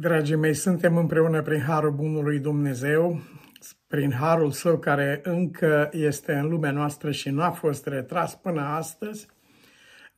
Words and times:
Dragii 0.00 0.36
mei, 0.36 0.54
suntem 0.54 0.96
împreună 0.96 1.42
prin 1.42 1.60
Harul 1.60 1.90
Bunului 1.90 2.38
Dumnezeu, 2.38 3.20
prin 3.86 4.12
Harul 4.12 4.50
Său 4.50 4.78
care 4.78 5.20
încă 5.22 5.88
este 5.92 6.32
în 6.32 6.48
lumea 6.48 6.70
noastră 6.70 7.10
și 7.10 7.28
nu 7.28 7.42
a 7.42 7.50
fost 7.50 7.86
retras 7.86 8.34
până 8.34 8.60
astăzi, 8.60 9.26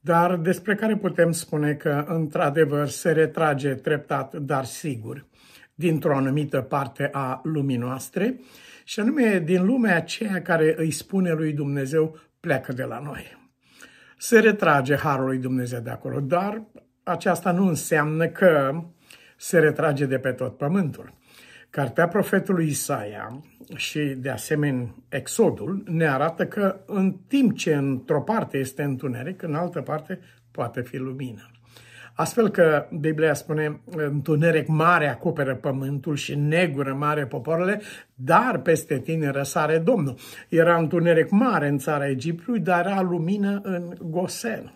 dar 0.00 0.37
despre 0.37 0.74
care 0.74 0.96
putem 0.96 1.32
spune 1.32 1.74
că, 1.74 2.04
într-adevăr, 2.08 2.88
se 2.88 3.12
retrage 3.12 3.74
treptat, 3.74 4.34
dar 4.34 4.64
sigur, 4.64 5.26
dintr-o 5.74 6.17
anumită 6.17 6.60
parte 6.60 7.08
a 7.12 7.40
lumii 7.44 7.76
noastre, 7.76 8.40
și 8.85 9.01
anume 9.01 9.42
din 9.44 9.64
lumea 9.64 9.96
aceea 9.96 10.42
care 10.42 10.74
îi 10.76 10.90
spune 10.90 11.33
lui 11.33 11.53
Dumnezeu, 11.53 12.19
pleacă 12.40 12.72
de 12.72 12.85
la 12.85 12.99
noi. 12.99 13.38
Se 14.19 14.38
retrage 14.38 14.96
Harul 14.96 15.26
lui 15.26 15.38
Dumnezeu 15.38 15.80
de 15.80 15.90
acolo, 15.90 16.20
dar 16.20 16.62
aceasta 17.02 17.52
nu 17.52 17.66
înseamnă 17.66 18.27
că 18.27 18.83
se 19.43 19.59
retrage 19.59 20.06
de 20.06 20.19
pe 20.19 20.33
tot 20.33 20.56
pământul. 20.56 21.15
Cartea 21.71 22.09
profetului 22.09 22.66
Isaia 22.66 23.41
și, 23.75 23.99
de 23.99 24.30
asemenea, 24.30 24.95
Exodul 25.09 25.83
ne 25.87 26.09
arată 26.09 26.47
că 26.47 26.77
în 26.87 27.16
timp 27.29 27.57
ce 27.57 27.75
într-o 27.75 28.21
parte 28.21 28.59
este 28.59 28.83
întuneric, 28.83 29.43
în 29.43 29.55
altă 29.55 29.80
parte 29.80 30.21
poate 30.51 30.80
fi 30.80 30.97
lumină. 30.97 31.51
Astfel 32.15 32.49
că 32.49 32.87
Biblia 33.01 33.35
spune, 33.35 33.80
întuneric 33.97 34.66
mare 34.66 35.09
acoperă 35.09 35.55
pământul 35.55 36.16
și 36.16 36.35
negură 36.35 36.95
mare 36.95 37.27
popoarele, 37.27 37.80
dar 38.15 38.59
peste 38.59 38.99
tine 38.99 39.30
răsare 39.30 39.79
Domnul. 39.79 40.15
Era 40.49 40.77
întuneric 40.77 41.30
mare 41.30 41.69
în 41.69 41.79
țara 41.79 42.09
Egiptului, 42.09 42.61
dar 42.61 42.87
era 42.87 43.01
lumină 43.01 43.61
în 43.63 43.95
Gosen. 44.01 44.73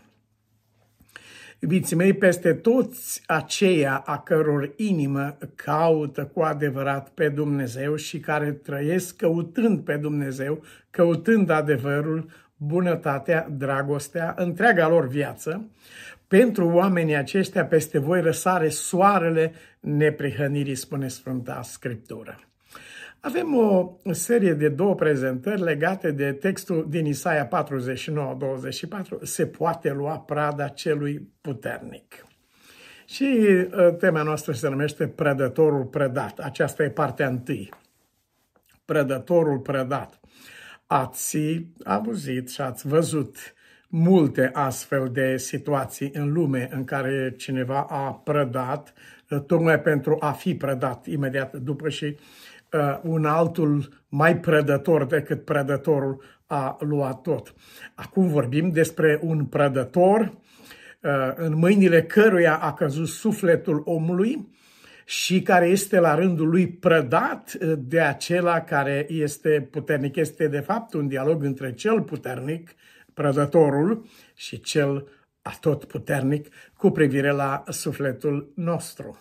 Iubiții 1.59 1.97
mei, 1.97 2.13
peste 2.13 2.55
toți 2.55 3.23
aceia 3.27 4.03
a 4.07 4.19
căror 4.19 4.73
inimă 4.77 5.39
caută 5.55 6.25
cu 6.25 6.41
adevărat 6.41 7.09
pe 7.09 7.29
Dumnezeu 7.29 7.95
și 7.95 8.21
care 8.21 8.53
trăiesc 8.53 9.17
căutând 9.17 9.81
pe 9.81 9.97
Dumnezeu, 9.97 10.63
căutând 10.91 11.51
adevărul, 11.51 12.31
bunătatea, 12.57 13.49
dragostea, 13.51 14.35
întreaga 14.37 14.89
lor 14.89 15.09
viață, 15.09 15.71
pentru 16.29 16.69
oamenii 16.69 17.17
aceștia 17.17 17.67
peste 17.67 17.99
voi 17.99 18.21
răsare 18.21 18.69
soarele 18.69 19.53
neprihănirii, 19.81 20.75
spune 20.75 21.09
Sfânta 21.09 21.63
Scriptură. 21.63 22.46
Avem 23.27 23.55
o 23.55 23.99
serie 24.11 24.53
de 24.53 24.69
două 24.69 24.95
prezentări 24.95 25.63
legate 25.63 26.11
de 26.11 26.33
textul 26.33 26.87
din 26.89 27.07
Isaia 27.07 27.49
49-24, 27.49 27.51
se 29.23 29.47
poate 29.47 29.93
lua 29.93 30.19
prada 30.19 30.69
celui 30.69 31.33
puternic. 31.41 32.27
Și 33.05 33.47
ă, 33.73 33.91
tema 33.91 34.23
noastră 34.23 34.53
se 34.53 34.69
numește 34.69 35.09
Prădătorul 35.09 35.85
prădat. 35.85 36.39
Aceasta 36.39 36.83
e 36.83 36.91
partea 36.91 37.29
întâi. 37.29 37.71
Prădătorul 38.85 39.59
prădat. 39.59 40.21
Ați 40.87 41.39
auzit 41.85 42.51
și 42.51 42.61
ați 42.61 42.89
văzut 42.89 43.37
multe 43.89 44.51
astfel 44.53 45.09
de 45.13 45.37
situații 45.37 46.11
în 46.13 46.33
lume 46.33 46.69
în 46.73 46.85
care 46.85 47.35
cineva 47.37 47.87
a 47.89 48.13
prădat, 48.13 48.93
ă, 49.31 49.39
tocmai 49.39 49.81
pentru 49.81 50.17
a 50.21 50.33
fi 50.33 50.55
prădat 50.55 51.07
imediat 51.07 51.57
după 51.57 51.89
și 51.89 52.05
uh, 52.05 52.19
un 53.03 53.25
altul 53.25 54.05
mai 54.09 54.39
prădător 54.39 55.05
decât 55.05 55.45
prădătorul 55.45 56.23
a 56.47 56.77
luat 56.81 57.21
tot. 57.21 57.55
Acum 57.95 58.29
vorbim 58.29 58.71
despre 58.71 59.19
un 59.23 59.45
prădător 59.45 60.21
uh, 60.21 61.33
în 61.35 61.55
mâinile 61.55 62.03
căruia 62.03 62.57
a 62.57 62.73
căzut 62.73 63.09
sufletul 63.09 63.83
omului 63.85 64.55
și 65.05 65.43
care 65.43 65.67
este 65.67 65.99
la 65.99 66.15
rândul 66.15 66.49
lui 66.49 66.69
prădat 66.69 67.53
de 67.79 68.01
acela 68.01 68.61
care 68.61 69.07
este 69.09 69.69
puternic. 69.71 70.17
Este 70.17 70.49
de 70.49 70.61
fapt 70.61 70.93
un 70.93 71.09
dialog 71.09 71.43
între 71.43 71.73
cel 71.73 72.03
puternic, 72.03 72.75
prădătorul, 73.15 74.07
și 74.35 74.61
cel 74.61 75.09
atotputernic 75.43 76.49
cu 76.77 76.91
privire 76.91 77.31
la 77.31 77.65
sufletul 77.69 78.53
nostru. 78.55 79.19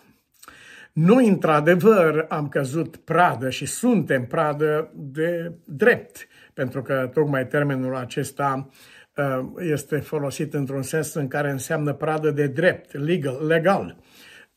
Noi, 0.96 1.28
într-adevăr, 1.28 2.26
am 2.28 2.48
căzut 2.48 2.96
pradă 2.96 3.50
și 3.50 3.66
suntem 3.66 4.26
pradă 4.26 4.90
de 4.94 5.52
drept, 5.64 6.26
pentru 6.54 6.82
că 6.82 7.10
tocmai 7.12 7.46
termenul 7.46 7.96
acesta 7.96 8.68
uh, 9.16 9.46
este 9.58 9.96
folosit 9.96 10.54
într-un 10.54 10.82
sens 10.82 11.14
în 11.14 11.28
care 11.28 11.50
înseamnă 11.50 11.92
pradă 11.92 12.30
de 12.30 12.46
drept, 12.46 12.92
legal. 12.92 13.46
legal. 13.46 13.96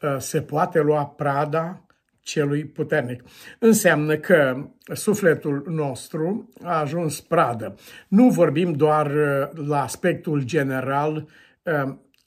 Uh, 0.02 0.16
se 0.18 0.42
poate 0.42 0.80
lua 0.80 1.06
prada 1.06 1.86
celui 2.22 2.66
puternic. 2.66 3.24
Înseamnă 3.60 4.16
că 4.18 4.68
sufletul 4.94 5.66
nostru 5.68 6.50
a 6.64 6.80
ajuns 6.80 7.22
pradă. 7.22 7.76
Nu 8.08 8.30
vorbim 8.30 8.74
doar 8.74 9.06
uh, 9.06 9.68
la 9.68 9.82
aspectul 9.82 10.44
general 10.44 11.28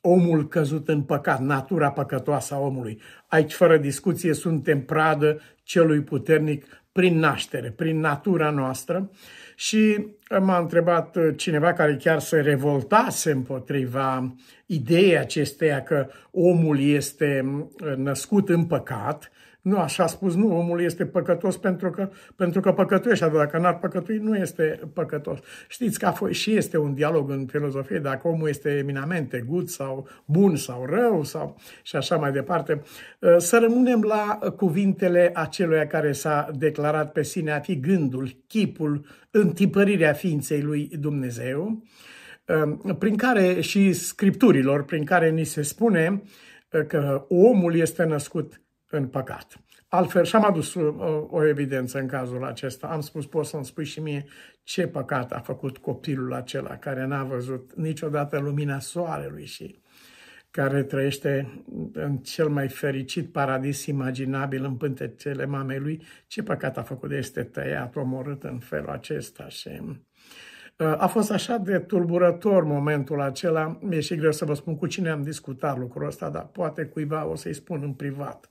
omul 0.02 0.48
căzut 0.48 0.88
în 0.88 1.02
păcat, 1.02 1.40
natura 1.40 1.90
păcătoasă 1.90 2.54
a 2.54 2.58
omului. 2.58 3.00
Aici, 3.26 3.52
fără 3.52 3.76
discuție, 3.76 4.34
suntem 4.34 4.84
pradă 4.84 5.40
celui 5.62 6.00
puternic 6.00 6.64
prin 6.92 7.18
naștere, 7.18 7.70
prin 7.70 8.00
natura 8.00 8.50
noastră. 8.50 9.10
Și 9.56 10.06
m-a 10.40 10.58
întrebat 10.58 11.16
cineva 11.36 11.72
care 11.72 11.96
chiar 11.96 12.20
se 12.20 12.40
revoltase 12.40 13.30
împotriva 13.30 14.34
ideea 14.66 15.20
acesteia 15.20 15.82
că 15.82 16.08
omul 16.30 16.80
este 16.80 17.44
născut 17.96 18.48
în 18.48 18.64
păcat 18.64 19.31
nu 19.62 19.78
așa 19.78 20.02
a 20.02 20.06
spus, 20.06 20.34
nu, 20.34 20.58
omul 20.58 20.80
este 20.80 21.06
păcătos 21.06 21.56
pentru 21.56 21.90
că, 21.90 22.10
pentru 22.36 22.60
că 22.60 22.72
păcătuiește, 22.72 23.24
dar 23.24 23.34
dacă 23.34 23.58
n-ar 23.58 23.78
păcătui, 23.78 24.18
nu 24.18 24.36
este 24.36 24.80
păcătos. 24.92 25.38
Știți 25.68 25.98
că 25.98 26.06
a 26.06 26.12
fost, 26.12 26.32
și 26.32 26.56
este 26.56 26.78
un 26.78 26.94
dialog 26.94 27.30
în 27.30 27.46
filozofie, 27.46 27.98
dacă 27.98 28.28
omul 28.28 28.48
este 28.48 28.70
eminamente 28.70 29.44
gut 29.46 29.68
sau 29.68 30.08
bun 30.24 30.56
sau 30.56 30.86
rău 30.86 31.22
sau 31.22 31.56
și 31.82 31.96
așa 31.96 32.16
mai 32.16 32.32
departe. 32.32 32.82
Uh, 33.18 33.36
să 33.38 33.58
rămânem 33.58 34.02
la 34.02 34.38
cuvintele 34.56 35.30
acelui 35.34 35.86
care 35.86 36.12
s-a 36.12 36.50
declarat 36.58 37.12
pe 37.12 37.22
sine 37.22 37.52
a 37.52 37.60
fi 37.60 37.80
gândul, 37.80 38.30
chipul, 38.46 39.06
întipărirea 39.30 40.12
ființei 40.12 40.62
lui 40.62 40.90
Dumnezeu, 41.00 41.82
uh, 42.46 42.94
prin 42.98 43.16
care 43.16 43.60
și 43.60 43.92
scripturilor, 43.92 44.84
prin 44.84 45.04
care 45.04 45.30
ni 45.30 45.44
se 45.44 45.62
spune 45.62 46.22
uh, 46.72 46.86
că 46.86 47.24
omul 47.28 47.74
este 47.74 48.04
născut 48.04 48.62
în 48.92 49.06
păcat. 49.06 49.60
Altfel, 49.88 50.24
și-am 50.24 50.44
adus 50.44 50.74
o, 50.74 50.80
uh, 50.80 51.26
o 51.30 51.46
evidență 51.46 51.98
în 51.98 52.06
cazul 52.06 52.44
acesta. 52.44 52.86
Am 52.86 53.00
spus, 53.00 53.26
poți 53.26 53.50
să-mi 53.50 53.64
spui 53.64 53.84
și 53.84 54.00
mie 54.00 54.24
ce 54.62 54.86
păcat 54.86 55.32
a 55.32 55.38
făcut 55.38 55.78
copilul 55.78 56.34
acela 56.34 56.76
care 56.76 57.04
n-a 57.04 57.24
văzut 57.24 57.74
niciodată 57.74 58.38
lumina 58.38 58.78
soarelui 58.78 59.44
și 59.44 59.80
care 60.50 60.82
trăiește 60.82 61.62
în 61.92 62.16
cel 62.16 62.48
mai 62.48 62.68
fericit 62.68 63.32
paradis 63.32 63.86
imaginabil 63.86 64.64
în 64.64 64.76
pântecele 64.76 65.46
mamei 65.46 65.78
lui, 65.78 66.02
ce 66.26 66.42
păcat 66.42 66.78
a 66.78 66.82
făcut 66.82 67.08
de 67.08 67.16
este 67.16 67.42
tăiat, 67.42 67.96
omorât 67.96 68.42
în 68.42 68.58
felul 68.58 68.88
acesta 68.88 69.48
și 69.48 69.68
uh, 69.80 69.94
a 70.76 71.06
fost 71.06 71.30
așa 71.30 71.56
de 71.56 71.78
tulburător 71.78 72.64
momentul 72.64 73.20
acela, 73.20 73.78
mi-e 73.80 74.00
și 74.00 74.16
greu 74.16 74.32
să 74.32 74.44
vă 74.44 74.54
spun 74.54 74.76
cu 74.76 74.86
cine 74.86 75.10
am 75.10 75.22
discutat 75.22 75.78
lucrul 75.78 76.06
ăsta, 76.06 76.30
dar 76.30 76.46
poate 76.46 76.84
cuiva 76.84 77.26
o 77.26 77.34
să-i 77.34 77.54
spun 77.54 77.82
în 77.82 77.92
privat 77.92 78.50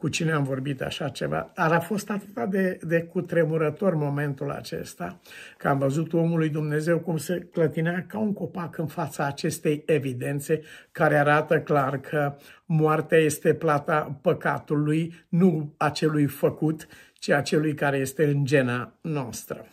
cu 0.00 0.08
cine 0.08 0.32
am 0.32 0.42
vorbit 0.42 0.82
așa 0.82 1.08
ceva, 1.08 1.52
dar 1.54 1.72
a 1.72 1.80
fost 1.80 2.10
atât 2.10 2.50
de, 2.50 2.78
de 2.82 3.02
cutremurător 3.02 3.94
momentul 3.94 4.50
acesta, 4.50 5.20
că 5.56 5.68
am 5.68 5.78
văzut 5.78 6.12
omul 6.12 6.38
lui 6.38 6.48
Dumnezeu 6.48 6.98
cum 6.98 7.16
se 7.16 7.48
clătinea 7.52 8.04
ca 8.08 8.18
un 8.18 8.32
copac 8.32 8.78
în 8.78 8.86
fața 8.86 9.26
acestei 9.26 9.82
evidențe 9.86 10.62
care 10.92 11.16
arată 11.16 11.60
clar 11.60 11.98
că 11.98 12.36
moartea 12.64 13.18
este 13.18 13.54
plata 13.54 14.18
păcatului, 14.22 15.14
nu 15.28 15.74
acelui 15.76 16.26
făcut, 16.26 16.86
ci 17.14 17.28
acelui 17.28 17.74
care 17.74 17.96
este 17.96 18.24
în 18.24 18.44
gena 18.44 18.92
noastră. 19.00 19.66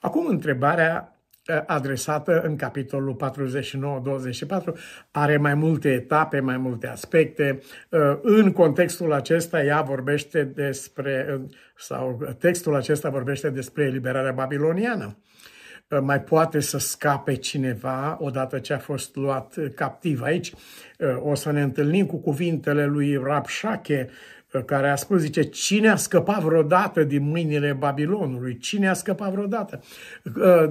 Acum 0.00 0.26
întrebarea 0.26 1.15
adresată 1.66 2.40
în 2.40 2.56
capitolul 2.56 3.16
49-24, 4.72 4.74
are 5.10 5.36
mai 5.36 5.54
multe 5.54 5.92
etape, 5.92 6.40
mai 6.40 6.56
multe 6.56 6.86
aspecte. 6.86 7.60
Uh, 7.88 8.00
în 8.22 8.52
contextul 8.52 9.12
acesta 9.12 9.62
ea 9.62 9.80
vorbește 9.80 10.44
despre, 10.44 11.40
sau 11.76 12.34
textul 12.38 12.74
acesta 12.74 13.08
vorbește 13.08 13.50
despre 13.50 13.84
eliberarea 13.84 14.32
babiloniană. 14.32 15.18
Uh, 15.88 15.98
mai 16.02 16.20
poate 16.20 16.60
să 16.60 16.78
scape 16.78 17.34
cineva 17.34 18.16
odată 18.20 18.58
ce 18.58 18.72
a 18.72 18.78
fost 18.78 19.16
luat 19.16 19.54
captiv 19.74 20.22
aici. 20.22 20.52
o 21.18 21.34
să 21.34 21.50
ne 21.50 21.62
întâlnim 21.62 22.06
cu 22.06 22.16
cuvintele 22.16 22.86
lui 22.86 23.16
Rapșache, 23.16 24.08
care 24.62 24.88
a 24.88 24.96
spus, 24.96 25.20
zice, 25.20 25.42
cine 25.42 25.88
a 25.88 25.96
scăpat 25.96 26.42
vreodată 26.42 27.04
din 27.04 27.28
mâinile 27.28 27.72
Babilonului? 27.72 28.56
Cine 28.56 28.88
a 28.88 28.92
scăpat 28.92 29.30
vreodată? 29.30 29.80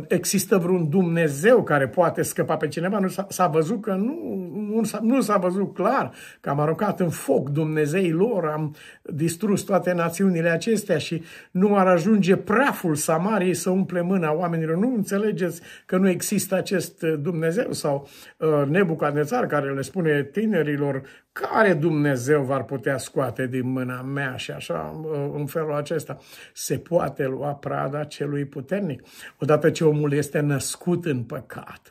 Există 0.07 0.57
vreun 0.57 0.89
Dumnezeu 0.89 1.63
care 1.63 1.87
poate 1.87 2.21
scăpa 2.21 2.57
pe 2.57 2.67
cineva? 2.67 2.99
Nu 2.99 3.07
s-a 3.27 3.47
văzut 3.47 3.81
că 3.81 3.93
nu, 3.93 4.35
nu, 4.75 4.83
s-a, 4.83 4.99
nu 5.01 5.21
s-a 5.21 5.37
văzut 5.37 5.73
clar 5.73 6.11
că 6.41 6.49
am 6.49 6.59
aruncat 6.59 6.99
în 6.99 7.09
foc 7.09 7.49
Dumnezeii 7.49 8.11
lor, 8.11 8.45
am 8.45 8.75
distrus 9.01 9.61
toate 9.61 9.93
națiunile 9.93 10.49
acestea 10.49 10.97
și 10.97 11.23
nu 11.51 11.77
ar 11.77 11.87
ajunge 11.87 12.35
praful 12.35 12.95
Samariei 12.95 13.53
să 13.53 13.69
umple 13.69 14.01
mâna 14.01 14.33
oamenilor. 14.33 14.77
Nu 14.77 14.93
înțelegeți 14.95 15.61
că 15.85 15.97
nu 15.97 16.09
există 16.09 16.55
acest 16.55 17.01
Dumnezeu 17.01 17.71
sau 17.71 18.07
uh, 18.37 18.67
Nebucadnețar 18.67 19.45
care 19.45 19.73
le 19.73 19.81
spune 19.81 20.23
tinerilor 20.23 21.01
care 21.41 21.73
Dumnezeu 21.73 22.43
v-ar 22.43 22.63
putea 22.63 22.97
scoate 22.97 23.47
din 23.47 23.69
mâna 23.69 24.01
mea 24.01 24.35
și 24.35 24.51
așa, 24.51 25.01
în 25.33 25.45
felul 25.45 25.73
acesta, 25.73 26.17
se 26.53 26.77
poate 26.77 27.25
lua 27.25 27.53
prada 27.53 28.03
celui 28.03 28.45
puternic. 28.45 29.01
Odată 29.39 29.69
ce 29.69 29.85
omul 29.85 30.13
este 30.13 30.39
născut 30.39 31.05
în 31.05 31.23
păcat, 31.23 31.89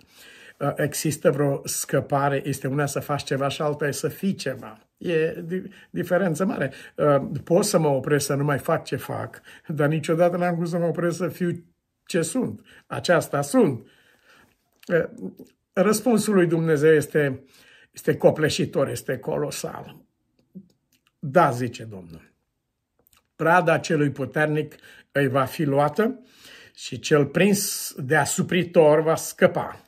există 0.77 1.31
vreo 1.31 1.61
scăpare, 1.65 2.43
este 2.45 2.67
una 2.67 2.87
să 2.87 3.01
faci 3.01 3.23
ceva 3.23 3.49
și 3.49 3.63
alta 3.63 3.87
e 3.87 3.91
să 3.91 4.09
fii 4.09 4.35
ceva. 4.35 4.79
E 4.97 5.45
diferență 5.91 6.45
mare. 6.45 6.73
Pot 7.45 7.65
să 7.65 7.79
mă 7.79 7.89
opresc 7.89 8.27
să 8.27 8.35
nu 8.35 8.45
mai 8.45 8.59
fac 8.59 8.85
ce 8.85 8.97
fac, 8.97 9.41
dar 9.67 9.89
niciodată 9.89 10.37
n-am 10.37 10.55
vrut 10.55 10.69
să 10.69 10.79
mă 10.79 10.87
opresc 10.87 11.17
să 11.17 11.29
fiu 11.29 11.65
ce 12.07 12.23
sunt. 12.23 12.61
Aceasta 12.87 13.41
sunt. 13.41 13.87
Răspunsul 15.73 16.35
lui 16.35 16.47
Dumnezeu 16.47 16.93
este 16.93 17.45
este 17.95 18.17
copleșitor, 18.17 18.89
este 18.89 19.19
colosal. 19.19 19.97
Da, 21.19 21.51
zice 21.51 21.85
Domnul. 21.85 22.33
Prada 23.37 23.79
celui 23.79 24.11
puternic 24.11 24.75
îi 25.13 25.29
va 25.29 25.45
fi 25.45 25.65
luată 25.65 26.21
și 26.75 26.99
cel 26.99 27.27
prins 27.27 27.93
de 27.97 28.17
asupritor 28.17 29.01
va 29.01 29.15
scăpa. 29.15 29.81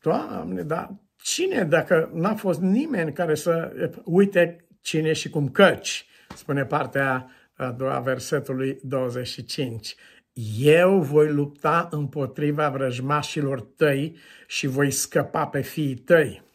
Doamne, 0.00 0.62
dar 0.62 0.94
cine, 1.16 1.64
dacă 1.64 2.10
n-a 2.14 2.34
fost 2.34 2.60
nimeni 2.60 3.12
care 3.12 3.34
să 3.34 3.72
uite 4.04 4.66
cine 4.80 5.12
și 5.12 5.30
cum 5.30 5.48
căci, 5.48 6.06
spune 6.34 6.64
partea 6.64 7.30
a 7.54 7.70
doua 7.70 8.00
versetului 8.00 8.78
25. 8.82 9.94
Eu 10.58 11.00
voi 11.00 11.32
lupta 11.32 11.88
împotriva 11.90 12.68
vrăjmașilor 12.68 13.60
tăi 13.60 14.16
și 14.46 14.66
voi 14.66 14.90
scăpa 14.90 15.46
pe 15.46 15.60
fiii 15.60 15.94
tăi. 15.94 16.45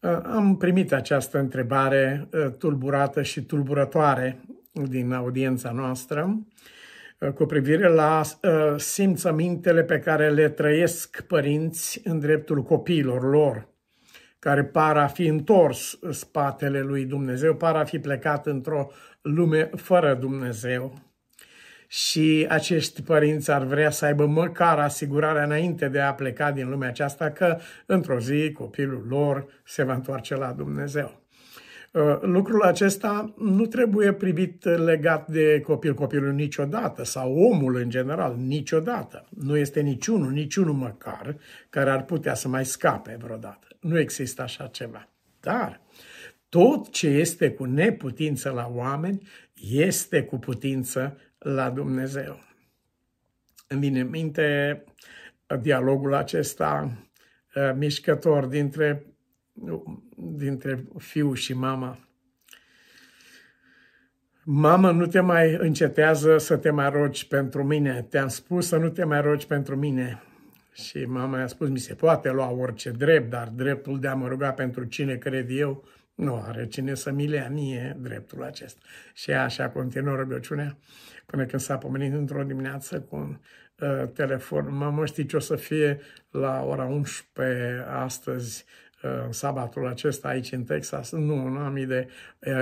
Uh, 0.00 0.18
am 0.22 0.56
primit 0.56 0.92
această 0.92 1.38
întrebare 1.38 2.28
uh, 2.32 2.52
tulburată 2.58 3.22
și 3.22 3.42
tulburătoare 3.42 4.40
din 4.72 5.12
audiența 5.12 5.70
noastră 5.70 6.38
uh, 7.20 7.30
cu 7.32 7.44
privire 7.44 7.88
la 7.88 8.22
simțămintele 8.76 9.84
pe 9.84 9.98
care 9.98 10.30
le 10.30 10.48
trăiesc 10.48 11.20
părinți 11.20 12.00
în 12.04 12.18
dreptul 12.18 12.62
copiilor 12.62 13.22
lor, 13.22 13.68
care 14.38 14.64
par 14.64 14.96
a 14.96 15.06
fi 15.06 15.26
întors 15.26 15.98
spatele 16.10 16.80
lui 16.80 17.04
Dumnezeu, 17.04 17.54
par 17.54 17.76
a 17.76 17.84
fi 17.84 17.98
plecat 17.98 18.46
într-o 18.46 18.90
lume 19.22 19.70
fără 19.76 20.14
Dumnezeu 20.14 21.07
și 21.90 22.46
acești 22.48 23.02
părinți 23.02 23.50
ar 23.50 23.64
vrea 23.64 23.90
să 23.90 24.04
aibă 24.04 24.26
măcar 24.26 24.78
asigurarea 24.78 25.44
înainte 25.44 25.88
de 25.88 26.00
a 26.00 26.14
pleca 26.14 26.52
din 26.52 26.68
lumea 26.68 26.88
aceasta 26.88 27.30
că 27.30 27.58
într-o 27.86 28.18
zi 28.18 28.52
copilul 28.52 29.06
lor 29.08 29.46
se 29.64 29.82
va 29.82 29.94
întoarce 29.94 30.34
la 30.36 30.52
Dumnezeu. 30.52 31.22
Uh, 31.92 32.18
lucrul 32.20 32.62
acesta 32.62 33.34
nu 33.38 33.66
trebuie 33.66 34.12
privit 34.12 34.64
legat 34.64 35.28
de 35.28 35.60
copil, 35.60 35.94
copilul 35.94 36.32
niciodată 36.32 37.04
sau 37.04 37.34
omul 37.36 37.76
în 37.76 37.90
general, 37.90 38.36
niciodată. 38.36 39.28
Nu 39.30 39.56
este 39.56 39.80
niciunul, 39.80 40.30
niciunul 40.30 40.74
măcar 40.74 41.36
care 41.70 41.90
ar 41.90 42.04
putea 42.04 42.34
să 42.34 42.48
mai 42.48 42.64
scape 42.64 43.18
vreodată. 43.20 43.66
Nu 43.80 43.98
există 43.98 44.42
așa 44.42 44.66
ceva. 44.66 45.08
Dar 45.40 45.80
tot 46.48 46.90
ce 46.90 47.06
este 47.06 47.50
cu 47.50 47.64
neputință 47.64 48.50
la 48.50 48.70
oameni 48.74 49.28
este 49.70 50.22
cu 50.22 50.38
putință 50.38 51.16
la 51.38 51.70
Dumnezeu. 51.70 52.40
Îmi 53.68 53.80
vine 53.80 54.00
în 54.00 54.08
minte 54.08 54.84
dialogul 55.60 56.14
acesta 56.14 56.98
uh, 57.54 57.72
mișcător 57.76 58.44
dintre, 58.44 59.06
dintre 60.16 60.84
fiu 60.98 61.34
și 61.34 61.54
mama. 61.54 61.98
Mamă, 64.44 64.90
nu 64.90 65.06
te 65.06 65.20
mai 65.20 65.54
încetează 65.54 66.38
să 66.38 66.56
te 66.56 66.70
mai 66.70 66.90
rogi 66.90 67.26
pentru 67.26 67.64
mine. 67.64 68.06
Te-am 68.10 68.28
spus 68.28 68.66
să 68.66 68.76
nu 68.76 68.88
te 68.88 69.04
mai 69.04 69.20
rogi 69.20 69.46
pentru 69.46 69.76
mine. 69.76 70.22
Și 70.72 71.04
mama 71.04 71.38
i-a 71.38 71.46
spus, 71.46 71.68
mi 71.68 71.78
se 71.78 71.94
poate 71.94 72.30
lua 72.30 72.50
orice 72.50 72.90
drept, 72.90 73.30
dar 73.30 73.48
dreptul 73.48 74.00
de 74.00 74.08
a 74.08 74.14
mă 74.14 74.28
ruga 74.28 74.52
pentru 74.52 74.84
cine 74.84 75.16
cred 75.16 75.46
eu, 75.50 75.84
nu 76.14 76.42
are 76.46 76.66
cine 76.66 76.94
să 76.94 77.10
mi 77.10 77.26
lea 77.26 77.48
mie 77.48 77.96
dreptul 78.00 78.42
acesta. 78.42 78.80
Și 79.14 79.30
așa 79.30 79.68
continuă 79.68 80.16
rugăciunea 80.16 80.78
până 81.30 81.44
când 81.44 81.62
s-a 81.62 81.78
pomenit 81.78 82.12
într-o 82.12 82.42
dimineață 82.42 83.00
cu 83.00 83.16
un 83.16 83.38
uh, 83.78 84.08
telefon. 84.08 84.74
Mă 84.94 85.06
știi 85.06 85.26
ce 85.26 85.36
o 85.36 85.40
să 85.40 85.56
fie 85.56 86.00
la 86.30 86.62
ora 86.62 86.84
11 86.84 87.84
astăzi 87.88 88.64
în 89.26 89.32
sabatul 89.32 89.86
acesta 89.86 90.28
aici 90.28 90.52
în 90.52 90.62
Texas. 90.62 91.12
Nu, 91.12 91.48
nu 91.48 91.58
am 91.58 91.76
idee. 91.76 92.06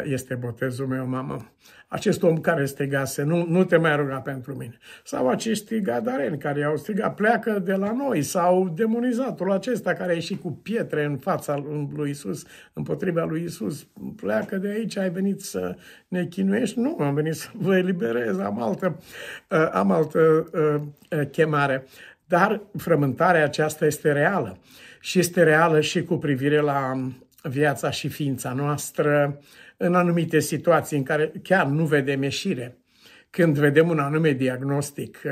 Este 0.05 0.35
botezul 0.35 0.87
meu, 0.87 1.07
mamă. 1.07 1.51
Acest 1.89 2.23
om 2.23 2.37
care 2.41 2.65
strigase, 2.65 3.23
nu, 3.23 3.47
nu 3.49 3.65
te 3.65 3.77
mai 3.77 3.97
ruga 3.97 4.17
pentru 4.17 4.55
mine. 4.55 4.79
Sau 5.05 5.29
acești 5.29 5.81
gadareni 5.81 6.39
care 6.39 6.65
au 6.65 6.77
strigat, 6.77 7.15
pleacă 7.15 7.59
de 7.59 7.73
la 7.73 7.93
noi. 7.93 8.23
Sau 8.23 8.69
demonizatul 8.69 9.53
acesta 9.53 9.93
care 9.93 10.11
a 10.11 10.15
ieșit 10.15 10.41
cu 10.41 10.51
pietre 10.53 11.05
în 11.05 11.17
fața 11.17 11.65
lui 11.95 12.11
Isus, 12.11 12.45
împotriva 12.73 13.25
lui 13.25 13.43
Isus. 13.43 13.87
Pleacă 14.17 14.57
de 14.57 14.69
aici, 14.69 14.97
ai 14.97 15.11
venit 15.11 15.41
să 15.41 15.77
ne 16.09 16.27
chinuiești? 16.27 16.79
Nu, 16.79 16.97
am 17.01 17.15
venit 17.15 17.35
să 17.35 17.49
vă 17.53 17.77
eliberez, 17.77 18.39
am 18.39 18.63
altă, 18.63 18.99
am 19.73 19.91
altă 19.91 20.51
chemare. 21.31 21.87
Dar 22.27 22.63
frământarea 22.77 23.45
aceasta 23.45 23.87
este 23.87 24.13
reală 24.13 24.59
și 25.01 25.19
este 25.19 25.43
reală 25.43 25.81
și 25.81 26.03
cu 26.03 26.17
privire 26.17 26.61
la 26.61 26.93
viața 27.43 27.91
și 27.91 28.09
ființa 28.09 28.53
noastră 28.53 29.41
în 29.77 29.95
anumite 29.95 30.41
situații 30.41 30.97
în 30.97 31.03
care 31.03 31.33
chiar 31.43 31.67
nu 31.67 31.85
vedem 31.85 32.23
ieșire. 32.23 32.79
Când 33.31 33.59
vedem 33.59 33.89
un 33.89 33.99
anume 33.99 34.31
diagnostic, 34.31 35.23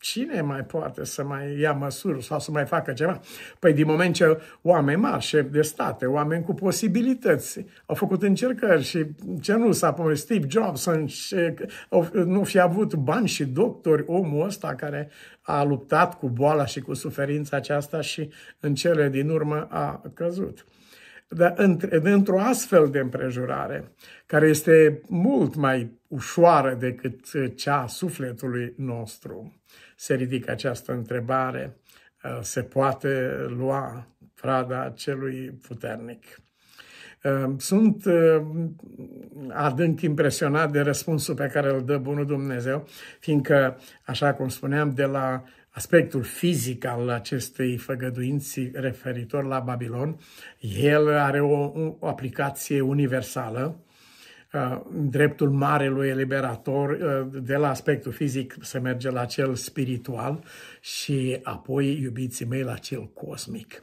cine 0.00 0.40
mai 0.40 0.64
poate 0.64 1.04
să 1.04 1.24
mai 1.24 1.58
ia 1.58 1.72
măsuri 1.72 2.24
sau 2.24 2.38
să 2.40 2.50
mai 2.50 2.66
facă 2.66 2.92
ceva? 2.92 3.20
Păi 3.58 3.72
din 3.72 3.86
moment 3.86 4.14
ce 4.14 4.40
oameni 4.62 5.00
mari, 5.00 5.22
șefi 5.22 5.50
de 5.50 5.62
state, 5.62 6.06
oameni 6.06 6.44
cu 6.44 6.54
posibilități, 6.54 7.64
au 7.86 7.94
făcut 7.94 8.22
încercări 8.22 8.82
și 8.82 9.06
ce 9.40 9.54
nu 9.54 9.72
s-a 9.72 9.92
pomenit, 9.92 10.18
Steve 10.18 10.46
Jobs, 10.50 10.88
nu 12.12 12.44
fi 12.44 12.58
avut 12.58 12.94
bani 12.94 13.28
și 13.28 13.44
doctori, 13.44 14.04
omul 14.06 14.46
ăsta 14.46 14.74
care 14.74 15.10
a 15.42 15.62
luptat 15.62 16.18
cu 16.18 16.28
boala 16.28 16.66
și 16.66 16.80
cu 16.80 16.94
suferința 16.94 17.56
aceasta 17.56 18.00
și 18.00 18.30
în 18.60 18.74
cele 18.74 19.08
din 19.08 19.28
urmă 19.28 19.66
a 19.70 20.02
căzut. 20.14 20.66
Dar 21.28 21.54
într-o 21.90 22.40
astfel 22.40 22.88
de 22.90 22.98
împrejurare, 22.98 23.92
care 24.26 24.48
este 24.48 25.02
mult 25.08 25.54
mai 25.54 26.00
ușoară 26.06 26.74
decât 26.74 27.54
cea 27.54 27.82
a 27.82 27.86
sufletului 27.86 28.74
nostru, 28.76 29.57
se 29.96 30.14
ridică 30.14 30.50
această 30.50 30.92
întrebare, 30.92 31.76
uh, 32.24 32.38
se 32.40 32.62
poate 32.62 33.36
lua 33.48 34.06
prada 34.34 34.92
celui 34.96 35.50
puternic. 35.50 36.40
Uh, 37.22 37.54
sunt 37.56 38.04
uh, 38.04 38.42
adânc 39.48 40.00
impresionat 40.00 40.70
de 40.70 40.80
răspunsul 40.80 41.34
pe 41.34 41.46
care 41.46 41.74
îl 41.74 41.84
dă 41.84 41.98
Bunul 41.98 42.26
Dumnezeu, 42.26 42.88
fiindcă, 43.20 43.78
așa 44.04 44.34
cum 44.34 44.48
spuneam, 44.48 44.90
de 44.90 45.04
la 45.04 45.44
aspectul 45.70 46.22
fizic 46.22 46.84
al 46.84 47.08
acestei 47.08 47.76
făgăduinți 47.76 48.70
referitor 48.72 49.44
la 49.44 49.60
Babilon, 49.60 50.18
el 50.80 51.08
are 51.08 51.40
o, 51.40 51.72
o 51.98 52.06
aplicație 52.06 52.80
universală, 52.80 53.76
uh, 53.78 53.87
dreptul 54.92 55.50
marelui 55.50 56.08
eliberator, 56.08 56.90
uh, 56.90 57.42
de 57.42 57.56
la 57.56 57.68
aspectul 57.68 58.12
fizic 58.12 58.56
se 58.60 58.78
merge 58.78 59.10
la 59.10 59.24
cel 59.24 59.54
spiritual 59.54 60.44
și 60.80 61.38
apoi, 61.42 62.00
iubiții 62.00 62.46
mei, 62.46 62.62
la 62.62 62.74
cel 62.74 63.10
cosmic. 63.14 63.82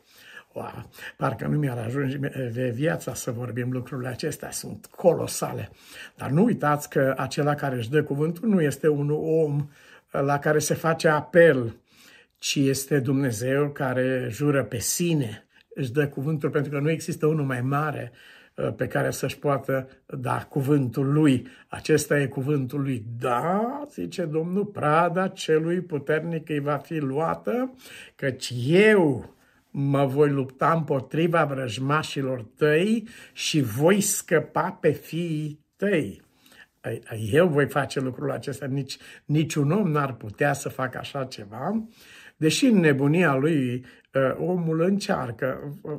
Wow, 0.54 0.90
parcă 1.18 1.48
nu 1.48 1.58
mi-ar 1.58 1.78
ajunge 1.78 2.18
de 2.54 2.72
viața 2.76 3.14
să 3.14 3.32
vorbim 3.32 3.72
lucrurile 3.72 4.08
acestea, 4.08 4.52
sunt 4.52 4.86
colosale. 4.86 5.70
Dar 6.16 6.30
nu 6.30 6.44
uitați 6.44 6.90
că 6.90 7.14
acela 7.18 7.56
care 7.56 7.76
își 7.76 7.90
dă 7.90 8.04
cuvântul 8.04 8.50
nu 8.50 8.62
este 8.62 8.88
un 8.88 9.10
om 9.10 9.70
la 10.12 10.40
care 10.40 10.60
se 10.60 10.74
face 10.74 11.08
apel 11.08 11.76
ci 12.38 12.56
este 12.56 13.00
Dumnezeu 13.00 13.70
care 13.70 14.28
jură 14.32 14.64
pe 14.64 14.78
sine 14.78 15.48
își 15.74 15.92
dă 15.92 16.08
cuvântul, 16.08 16.50
pentru 16.50 16.72
că 16.72 16.80
nu 16.80 16.90
există 16.90 17.26
unul 17.26 17.46
mai 17.46 17.62
mare 17.62 18.12
uh, 18.12 18.35
pe 18.76 18.88
care 18.88 19.12
să-și 19.12 19.40
poată 19.40 19.88
da 20.06 20.46
cuvântul 20.50 21.14
lui. 21.14 21.48
Acesta 21.68 22.20
e 22.20 22.28
cuvântul 22.28 22.82
lui. 22.82 23.06
Da, 23.20 23.84
zice 23.92 24.26
Domnul, 24.26 24.66
prada 24.66 25.28
celui 25.28 25.82
puternic 25.82 26.50
îi 26.50 26.60
va 26.60 26.78
fi 26.78 26.98
luată, 26.98 27.74
căci 28.16 28.54
eu 28.68 29.34
mă 29.70 30.06
voi 30.06 30.30
lupta 30.30 30.74
împotriva 30.74 31.46
vrăjmașilor 31.46 32.46
tăi 32.58 33.08
și 33.34 33.62
voi 33.62 34.02
scăpa 34.02 34.78
pe 34.82 34.92
fiii 34.92 35.60
tăi. 35.76 36.24
Eu 37.32 37.48
voi 37.48 37.68
face 37.68 38.00
lucrul 38.00 38.32
acesta, 38.32 38.66
nici, 38.66 38.98
niciun 39.26 39.72
om 39.72 39.92
n-ar 39.92 40.14
putea 40.14 40.54
să 40.54 40.70
facă 40.70 40.98
așa 40.98 41.24
ceva, 41.24 41.88
deși 42.38 42.66
în 42.66 42.80
nebunia 42.80 43.36
lui 43.36 43.86
Uh, 43.86 44.05
omul 44.40 44.82
încearcă 44.82 45.74
uh, 45.82 45.92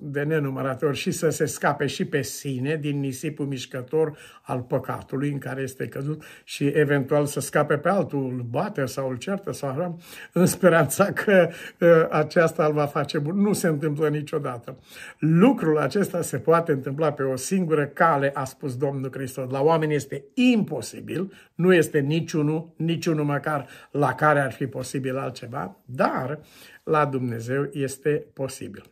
de 0.00 0.22
nenumărate 0.22 0.84
ori 0.84 0.96
și 0.96 1.10
să 1.10 1.28
se 1.28 1.44
scape 1.44 1.86
și 1.86 2.04
pe 2.04 2.22
sine 2.22 2.76
din 2.76 3.00
nisipul 3.00 3.46
mișcător 3.46 4.18
al 4.42 4.60
păcatului 4.60 5.30
în 5.30 5.38
care 5.38 5.62
este 5.62 5.86
căzut 5.86 6.22
și 6.44 6.66
eventual 6.66 7.26
să 7.26 7.40
scape 7.40 7.76
pe 7.76 7.88
altul, 7.88 8.32
îl 8.32 8.46
bate 8.50 8.84
sau 8.84 9.08
îl 9.08 9.16
certă 9.16 9.52
sau 9.52 9.68
așa, 9.68 9.96
în 10.32 10.46
speranța 10.46 11.04
că 11.04 11.48
uh, 11.80 11.88
aceasta 12.10 12.64
îl 12.64 12.72
va 12.72 12.86
face 12.86 13.18
bun. 13.18 13.40
Nu 13.40 13.52
se 13.52 13.66
întâmplă 13.68 14.08
niciodată. 14.08 14.78
Lucrul 15.18 15.78
acesta 15.78 16.22
se 16.22 16.38
poate 16.38 16.72
întâmpla 16.72 17.12
pe 17.12 17.22
o 17.22 17.36
singură 17.36 17.86
cale, 17.86 18.30
a 18.34 18.44
spus 18.44 18.76
Domnul 18.76 19.10
Hristos. 19.12 19.50
La 19.50 19.62
oameni 19.62 19.94
este 19.94 20.24
imposibil, 20.34 21.32
nu 21.54 21.74
este 21.74 21.98
niciunul, 21.98 22.74
niciunul 22.76 23.24
măcar 23.24 23.66
la 23.90 24.14
care 24.14 24.40
ar 24.40 24.52
fi 24.52 24.66
posibil 24.66 25.18
altceva, 25.18 25.76
dar 25.84 26.38
la 26.82 27.06
Dumnezeu 27.06 27.68
este 27.72 28.26
posibil. 28.32 28.82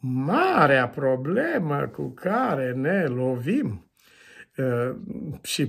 Marea 0.00 0.88
problemă 0.88 1.86
cu 1.86 2.08
care 2.08 2.72
ne 2.72 3.06
lovim 3.06 3.80
Uh, 3.80 3.85
și 5.42 5.68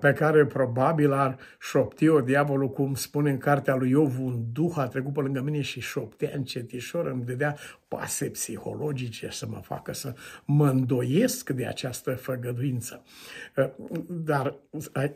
pe 0.00 0.12
care 0.12 0.46
probabil 0.46 1.12
ar 1.12 1.38
șopti-o 1.60 2.20
diavolul, 2.20 2.70
cum 2.70 2.94
spune 2.94 3.30
în 3.30 3.38
cartea 3.38 3.74
lui 3.74 3.90
Iov, 3.90 4.20
un 4.20 4.44
duh 4.52 4.72
a 4.76 4.86
trecut 4.86 5.12
pe 5.12 5.20
lângă 5.20 5.40
mine 5.40 5.60
și 5.60 5.80
șoptea 5.80 6.30
încetișor, 6.34 7.06
îmi 7.06 7.24
dădea 7.24 7.56
pase 7.88 8.24
psihologice 8.24 9.28
să 9.30 9.46
mă 9.46 9.60
facă 9.62 9.92
să 9.92 10.14
mă 10.44 10.68
îndoiesc 10.68 11.50
de 11.50 11.66
această 11.66 12.10
făgăduință. 12.10 13.02
Uh, 13.56 13.70
dar 14.08 14.54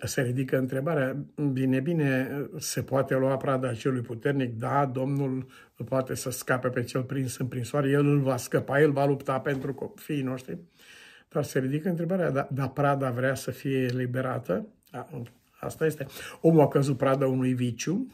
se 0.02 0.22
ridică 0.22 0.58
întrebarea, 0.58 1.16
bine, 1.52 1.80
bine, 1.80 2.40
se 2.58 2.82
poate 2.82 3.14
lua 3.14 3.36
prada 3.36 3.72
celui 3.72 4.00
puternic? 4.00 4.58
Da, 4.58 4.86
Domnul 4.86 5.46
poate 5.84 6.14
să 6.14 6.30
scape 6.30 6.68
pe 6.68 6.82
cel 6.82 7.02
prins 7.02 7.36
în 7.36 7.46
prinsoare, 7.46 7.90
el 7.90 8.06
îl 8.06 8.20
va 8.20 8.36
scăpa, 8.36 8.80
el 8.80 8.92
va 8.92 9.06
lupta 9.06 9.40
pentru 9.40 9.74
copiii 9.74 10.22
noștri. 10.22 10.58
Dar 11.32 11.44
se 11.44 11.58
ridică 11.58 11.88
întrebarea, 11.88 12.30
dar 12.30 12.48
da 12.50 12.68
prada 12.68 13.10
vrea 13.10 13.34
să 13.34 13.50
fie 13.50 13.78
eliberată? 13.78 14.66
Asta 15.60 15.86
este. 15.86 16.06
Omul 16.40 16.60
a 16.60 16.68
căzut 16.68 16.96
prada 16.96 17.26
unui 17.26 17.54
viciu 17.54 18.06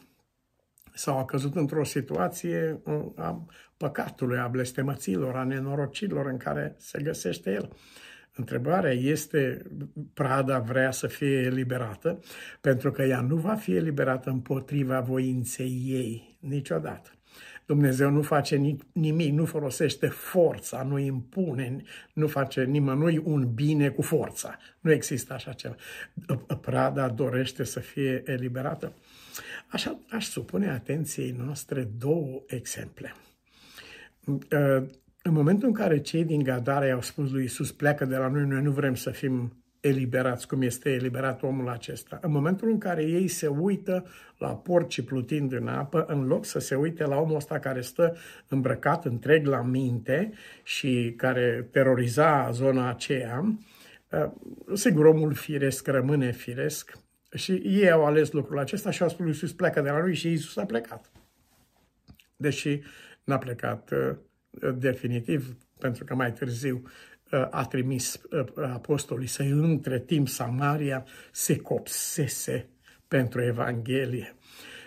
sau 0.93 1.17
a 1.17 1.25
căzut 1.25 1.55
într-o 1.55 1.83
situație 1.83 2.81
a 3.15 3.45
păcatului, 3.77 4.37
a 4.37 4.47
blestemăților, 4.47 5.35
a 5.35 5.43
nenorocilor 5.43 6.25
în 6.25 6.37
care 6.37 6.75
se 6.77 7.01
găsește 7.01 7.51
el. 7.51 7.69
Întrebarea 8.35 8.91
este, 8.91 9.61
prada 10.13 10.59
vrea 10.59 10.91
să 10.91 11.07
fie 11.07 11.37
eliberată, 11.37 12.19
pentru 12.61 12.91
că 12.91 13.01
ea 13.01 13.21
nu 13.21 13.35
va 13.35 13.55
fi 13.55 13.75
eliberată 13.75 14.29
împotriva 14.29 14.99
voinței 14.99 15.81
ei 15.85 16.37
niciodată. 16.39 17.09
Dumnezeu 17.69 18.09
nu 18.09 18.21
face 18.21 18.77
nimic, 18.93 19.33
nu 19.33 19.45
folosește 19.45 20.07
forța, 20.07 20.83
nu 20.83 20.97
impune, 20.97 21.81
nu 22.13 22.27
face 22.27 22.63
nimănui 22.63 23.21
un 23.23 23.53
bine 23.53 23.89
cu 23.89 24.01
forța. 24.01 24.57
Nu 24.79 24.91
există 24.91 25.33
așa 25.33 25.53
ceva. 25.53 25.75
Prada 26.61 27.09
dorește 27.09 27.63
să 27.63 27.79
fie 27.79 28.23
eliberată. 28.25 28.93
Așa 29.67 29.99
aș 30.09 30.25
supune 30.25 30.69
atenției 30.69 31.31
noastre 31.31 31.83
două 31.97 32.43
exemple. 32.47 33.13
În 35.23 35.33
momentul 35.33 35.67
în 35.67 35.73
care 35.73 36.01
cei 36.01 36.25
din 36.25 36.43
Gadara 36.43 36.93
au 36.93 37.01
spus 37.01 37.31
lui 37.31 37.43
Isus, 37.43 37.71
pleacă 37.71 38.05
de 38.05 38.15
la 38.15 38.27
noi, 38.27 38.45
noi 38.45 38.61
nu 38.61 38.71
vrem 38.71 38.95
să 38.95 39.09
fim 39.09 39.63
eliberați, 39.79 40.47
cum 40.47 40.61
este 40.61 40.89
eliberat 40.89 41.43
omul 41.43 41.69
acesta. 41.69 42.19
În 42.21 42.31
momentul 42.31 42.69
în 42.69 42.77
care 42.77 43.03
ei 43.03 43.27
se 43.27 43.47
uită 43.47 44.05
la 44.37 44.55
porci 44.55 45.01
plutind 45.01 45.51
în 45.51 45.67
apă, 45.67 46.05
în 46.07 46.27
loc 46.27 46.45
să 46.45 46.59
se 46.59 46.75
uite 46.75 47.05
la 47.05 47.19
omul 47.19 47.35
ăsta 47.35 47.59
care 47.59 47.81
stă 47.81 48.17
îmbrăcat 48.47 49.05
întreg 49.05 49.47
la 49.47 49.61
minte 49.61 50.31
și 50.63 51.13
care 51.17 51.67
teroriza 51.71 52.51
zona 52.51 52.89
aceea, 52.89 53.57
uh, 54.11 54.31
sigur, 54.73 55.05
omul 55.05 55.33
firesc 55.33 55.87
rămâne 55.87 56.31
firesc 56.31 56.97
și 57.33 57.51
ei 57.51 57.91
au 57.91 58.05
ales 58.05 58.31
lucrul 58.31 58.59
acesta 58.59 58.91
și 58.91 59.01
au 59.01 59.09
spus 59.09 59.19
lui 59.19 59.29
Iisus, 59.29 59.53
pleacă 59.53 59.81
de 59.81 59.89
la 59.89 59.99
lui 59.99 60.15
și 60.15 60.27
Iisus 60.29 60.57
a 60.57 60.65
plecat. 60.65 61.11
Deși 62.35 62.81
n-a 63.23 63.37
plecat 63.37 63.91
uh, 63.91 64.15
definitiv, 64.77 65.57
pentru 65.79 66.03
că 66.03 66.15
mai 66.15 66.33
târziu 66.33 66.83
a 67.49 67.65
trimis 67.65 68.21
uh, 68.31 68.45
apostolii 68.55 69.27
să 69.27 69.43
între 69.43 69.99
timp 69.99 70.27
Samaria 70.27 71.05
se 71.31 71.57
copsese 71.57 72.67
pentru 73.07 73.41
Evanghelie. 73.41 74.35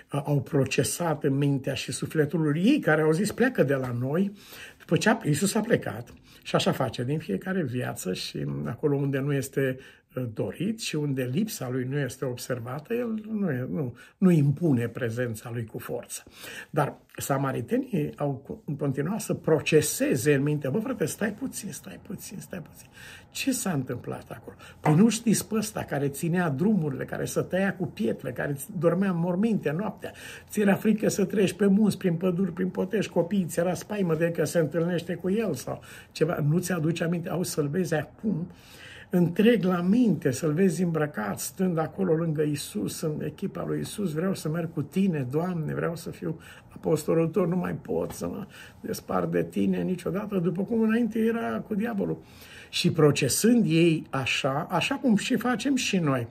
Au 0.08 0.42
procesat 0.42 1.24
în 1.24 1.34
mintea 1.34 1.74
și 1.74 1.92
sufletul 1.92 2.56
ei 2.56 2.78
care 2.78 3.02
au 3.02 3.12
zis 3.12 3.32
pleacă 3.32 3.62
de 3.62 3.74
la 3.74 3.92
noi, 3.92 4.32
după 4.78 4.96
ce 4.96 5.16
Iisus 5.24 5.54
a 5.54 5.60
plecat. 5.60 6.12
Și 6.42 6.54
așa 6.54 6.72
face 6.72 7.04
din 7.04 7.18
fiecare 7.18 7.62
viață 7.62 8.12
și 8.12 8.46
acolo 8.64 8.96
unde 8.96 9.18
nu 9.18 9.32
este 9.32 9.78
dorit 10.20 10.80
și 10.80 10.96
unde 10.96 11.30
lipsa 11.32 11.68
lui 11.70 11.84
nu 11.84 11.98
este 11.98 12.24
observată, 12.24 12.94
el 12.94 13.24
nu, 13.30 13.50
e, 13.50 13.66
nu, 13.70 13.96
nu 14.18 14.30
impune 14.30 14.88
prezența 14.88 15.50
lui 15.52 15.64
cu 15.64 15.78
forță. 15.78 16.22
Dar 16.70 16.96
samaritenii 17.16 18.12
au 18.16 18.62
continuat 18.78 19.20
să 19.20 19.34
proceseze 19.34 20.34
în 20.34 20.42
minte, 20.42 20.68
bă 20.68 20.78
frate, 20.78 21.04
stai 21.04 21.32
puțin, 21.32 21.72
stai 21.72 22.00
puțin, 22.06 22.38
stai 22.40 22.62
puțin. 22.62 22.86
Ce 23.30 23.52
s-a 23.52 23.72
întâmplat 23.72 24.30
acolo? 24.30 24.56
Păi 24.80 24.94
nu 24.94 25.08
știți 25.08 25.48
pe 25.48 25.54
ăsta 25.54 25.82
care 25.82 26.08
ținea 26.08 26.48
drumurile, 26.48 27.04
care 27.04 27.24
să 27.24 27.42
tăia 27.42 27.76
cu 27.76 27.86
pietre, 27.86 28.32
care 28.32 28.56
dormea 28.78 29.10
în 29.10 29.18
morminte 29.18 29.70
noaptea, 29.70 30.12
ți 30.48 30.60
era 30.60 30.74
frică 30.74 31.08
să 31.08 31.24
treci 31.24 31.52
pe 31.52 31.66
munți, 31.66 31.98
prin 31.98 32.14
păduri, 32.14 32.52
prin 32.52 32.68
potești, 32.68 33.12
copiii, 33.12 33.44
ți 33.44 33.58
era 33.58 33.74
spaimă 33.74 34.14
de 34.14 34.30
că 34.30 34.44
se 34.44 34.58
întâlnește 34.58 35.14
cu 35.14 35.30
el 35.30 35.54
sau 35.54 35.82
ceva, 36.12 36.38
nu 36.48 36.58
ți-aduce 36.58 37.04
aminte, 37.04 37.28
au 37.28 37.42
să-l 37.42 37.68
vezi 37.68 37.94
acum 37.94 38.46
întreg 39.14 39.64
la 39.64 39.80
minte, 39.80 40.30
să-L 40.30 40.52
vezi 40.52 40.82
îmbrăcat, 40.82 41.38
stând 41.38 41.78
acolo 41.78 42.14
lângă 42.14 42.42
Isus, 42.42 43.00
în 43.00 43.22
echipa 43.24 43.64
lui 43.66 43.80
Isus, 43.80 44.12
vreau 44.12 44.34
să 44.34 44.48
merg 44.48 44.72
cu 44.72 44.82
tine, 44.82 45.26
Doamne, 45.30 45.74
vreau 45.74 45.96
să 45.96 46.10
fiu 46.10 46.40
apostolul 46.68 47.28
tău, 47.28 47.46
nu 47.46 47.56
mai 47.56 47.72
pot 47.72 48.10
să 48.10 48.26
mă 48.26 48.46
despart 48.80 49.30
de 49.30 49.42
tine 49.42 49.82
niciodată, 49.82 50.38
după 50.38 50.62
cum 50.62 50.80
înainte 50.80 51.18
era 51.18 51.60
cu 51.60 51.74
diavolul. 51.74 52.18
Și 52.68 52.92
procesând 52.92 53.64
ei 53.66 54.06
așa, 54.10 54.66
așa 54.70 54.94
cum 54.94 55.16
și 55.16 55.36
facem 55.36 55.76
și 55.76 55.98
noi, 55.98 56.26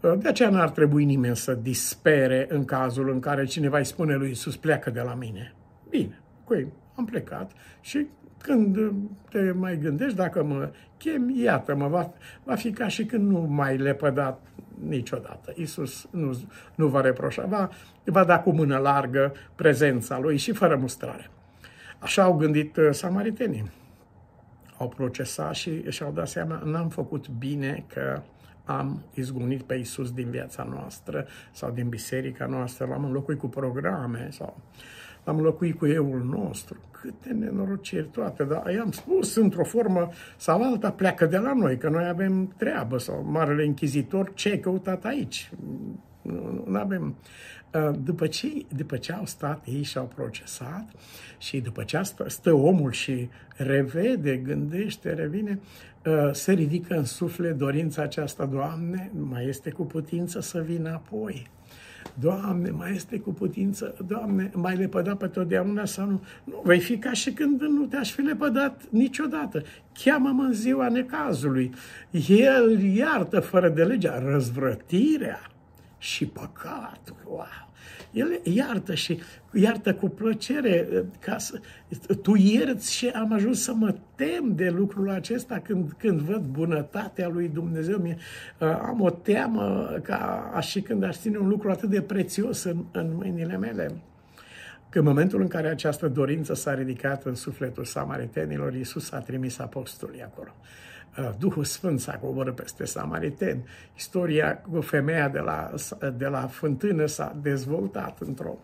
de 0.00 0.28
aceea 0.28 0.50
n-ar 0.50 0.70
trebui 0.70 1.04
nimeni 1.04 1.36
să 1.36 1.54
dispere 1.54 2.46
în 2.48 2.64
cazul 2.64 3.10
în 3.10 3.20
care 3.20 3.44
cineva 3.44 3.78
îi 3.78 3.84
spune 3.84 4.14
lui 4.14 4.30
Isus, 4.30 4.56
pleacă 4.56 4.90
de 4.90 5.00
la 5.00 5.14
mine. 5.14 5.54
Bine, 5.88 6.20
cu 6.44 6.54
ei 6.54 6.66
am 6.94 7.04
plecat 7.04 7.50
și 7.80 8.06
când 8.44 8.92
te 9.30 9.52
mai 9.52 9.78
gândești, 9.78 10.16
dacă 10.16 10.44
mă 10.44 10.70
chem, 10.96 11.30
iată-mă, 11.36 11.88
va, 11.88 12.10
va 12.42 12.54
fi 12.54 12.70
ca 12.70 12.88
și 12.88 13.04
când 13.04 13.30
nu 13.30 13.38
mai 13.38 13.76
lepădat 13.76 14.40
niciodată. 14.88 15.52
Iisus 15.54 16.06
nu, 16.10 16.42
nu 16.74 16.86
va 16.86 17.00
reproșa, 17.00 17.46
va, 17.46 17.68
va 18.04 18.24
da 18.24 18.40
cu 18.40 18.50
mână 18.50 18.76
largă 18.76 19.32
prezența 19.54 20.18
lui 20.18 20.36
și 20.36 20.52
fără 20.52 20.76
mustrare. 20.76 21.30
Așa 21.98 22.22
au 22.22 22.36
gândit 22.36 22.76
uh, 22.76 22.88
samaritenii. 22.90 23.70
Au 24.78 24.88
procesat 24.88 25.54
și 25.54 25.90
și-au 25.90 26.12
dat 26.12 26.28
seama, 26.28 26.62
n-am 26.64 26.88
făcut 26.88 27.28
bine 27.28 27.84
că 27.86 28.22
am 28.64 29.02
izgunit 29.14 29.62
pe 29.62 29.74
Iisus 29.74 30.12
din 30.12 30.30
viața 30.30 30.66
noastră 30.70 31.26
sau 31.52 31.70
din 31.70 31.88
biserica 31.88 32.46
noastră, 32.46 32.86
l-am 32.86 33.04
înlocuit 33.04 33.38
cu 33.38 33.48
programe 33.48 34.28
sau 34.30 34.60
am 35.24 35.40
locuit 35.40 35.78
cu 35.78 35.86
euul 35.86 36.22
nostru. 36.24 36.76
Câte 36.90 37.32
nenorociri 37.32 38.08
toate, 38.08 38.44
dar 38.44 38.72
i-am 38.74 38.90
spus 38.90 39.34
într-o 39.34 39.64
formă 39.64 40.08
sau 40.36 40.62
alta, 40.62 40.90
pleacă 40.90 41.26
de 41.26 41.36
la 41.36 41.52
noi, 41.52 41.78
că 41.78 41.88
noi 41.88 42.06
avem 42.08 42.54
treabă 42.56 42.98
sau 42.98 43.24
Marele 43.30 43.64
Închizitor, 43.64 44.32
ce 44.34 44.48
ai 44.48 44.58
căutat 44.58 45.04
aici? 45.04 45.50
Nu 46.66 46.78
avem. 46.78 47.16
După 48.04 48.26
ce, 48.26 48.48
după 48.76 48.96
ce 48.96 49.12
au 49.12 49.26
stat 49.26 49.64
ei 49.66 49.82
și 49.82 49.98
au 49.98 50.10
procesat 50.14 50.88
și 51.38 51.60
după 51.60 51.82
ce 51.82 52.02
stă, 52.02 52.28
stă 52.28 52.52
omul 52.52 52.92
și 52.92 53.28
revede, 53.56 54.36
gândește, 54.36 55.12
revine, 55.12 55.58
se 56.32 56.52
ridică 56.52 56.94
în 56.94 57.04
suflet 57.04 57.56
dorința 57.56 58.02
aceasta, 58.02 58.46
Doamne, 58.46 59.10
mai 59.28 59.48
este 59.48 59.70
cu 59.70 59.84
putință 59.84 60.40
să 60.40 60.60
vină 60.60 60.88
apoi 60.88 61.50
Doamne, 62.20 62.70
mai 62.70 62.94
este 62.94 63.18
cu 63.18 63.32
putință, 63.32 63.94
Doamne, 64.06 64.50
mai 64.54 64.76
lepăda 64.76 65.16
pe 65.16 65.26
totdeauna 65.26 65.84
sau 65.84 66.06
nu? 66.06 66.24
Nu, 66.44 66.62
vei 66.64 66.80
fi 66.80 66.98
ca 66.98 67.12
și 67.12 67.32
când 67.32 67.60
nu 67.60 67.86
te-aș 67.86 68.12
fi 68.12 68.20
lepădat 68.20 68.82
niciodată. 68.90 69.62
Cheamă-mă 70.04 70.42
în 70.42 70.52
ziua 70.52 70.88
necazului. 70.88 71.74
El 72.28 72.82
iartă 72.82 73.40
fără 73.40 73.68
de 73.68 73.84
legea 73.84 74.18
răzvrătirea 74.18 75.40
și 75.98 76.26
păcatul. 76.26 77.16
Wow! 77.26 77.72
El 78.14 78.40
iartă 78.42 78.94
și 78.94 79.20
iartă 79.52 79.94
cu 79.94 80.08
plăcere. 80.08 80.88
Ca 81.18 81.38
să, 81.38 81.60
tu 82.22 82.34
ierți 82.34 82.92
și 82.92 83.08
am 83.08 83.32
ajuns 83.32 83.62
să 83.62 83.72
mă 83.74 83.94
tem 84.14 84.54
de 84.54 84.68
lucrul 84.68 85.10
acesta 85.10 85.58
când, 85.58 85.92
când 85.98 86.20
văd 86.20 86.42
bunătatea 86.42 87.28
lui 87.28 87.48
Dumnezeu. 87.48 87.98
Mie, 87.98 88.16
am 88.58 89.00
o 89.00 89.10
teamă 89.10 89.88
ca 90.02 90.58
și 90.60 90.80
când 90.80 91.02
aș 91.02 91.18
ține 91.18 91.38
un 91.38 91.48
lucru 91.48 91.70
atât 91.70 91.88
de 91.88 92.02
prețios 92.02 92.62
în, 92.62 92.84
în 92.92 93.10
mâinile 93.14 93.56
mele. 93.56 93.90
Că 94.88 94.98
în 94.98 95.04
momentul 95.04 95.40
în 95.40 95.48
care 95.48 95.68
această 95.68 96.08
dorință 96.08 96.54
s-a 96.54 96.74
ridicat 96.74 97.24
în 97.24 97.34
sufletul 97.34 97.84
samaritenilor, 97.84 98.74
Iisus 98.74 99.12
a 99.12 99.18
trimis 99.18 99.58
apostolii 99.58 100.22
acolo. 100.22 100.54
Uh, 101.18 101.30
Duhul 101.38 101.64
Sfânt 101.64 102.00
s-a 102.00 102.12
coborât 102.12 102.54
peste 102.54 102.84
samariteni. 102.84 103.64
Istoria 103.96 104.56
cu 104.56 104.80
femeia 104.80 105.28
de 105.28 105.38
la, 105.38 105.74
de 106.16 106.26
la 106.26 106.46
fântână 106.46 107.06
s-a 107.06 107.36
dezvoltat 107.42 108.20
într-o 108.20 108.58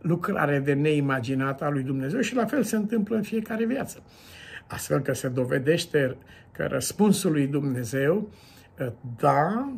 lucrare 0.00 0.58
de 0.58 0.72
neimaginată 0.72 1.64
a 1.64 1.68
lui 1.68 1.82
Dumnezeu 1.82 2.20
și 2.20 2.34
la 2.34 2.44
fel 2.44 2.62
se 2.62 2.76
întâmplă 2.76 3.16
în 3.16 3.22
fiecare 3.22 3.64
viață. 3.64 4.02
Astfel 4.66 5.00
că 5.00 5.12
se 5.12 5.28
dovedește 5.28 6.16
că 6.52 6.66
răspunsul 6.66 7.32
lui 7.32 7.46
Dumnezeu, 7.46 8.30
uh, 8.78 8.92
da, 9.18 9.72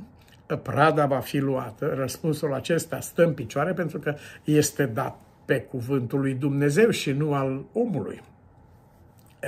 prada 0.56 1.06
va 1.06 1.18
fi 1.18 1.38
luată, 1.38 1.94
răspunsul 1.96 2.54
acesta 2.54 3.00
stă 3.00 3.24
în 3.24 3.32
picioare 3.32 3.72
pentru 3.72 3.98
că 3.98 4.14
este 4.44 4.86
dat 4.86 5.18
pe 5.44 5.60
cuvântul 5.60 6.20
lui 6.20 6.34
Dumnezeu 6.34 6.90
și 6.90 7.10
nu 7.10 7.34
al 7.34 7.64
omului 7.72 8.20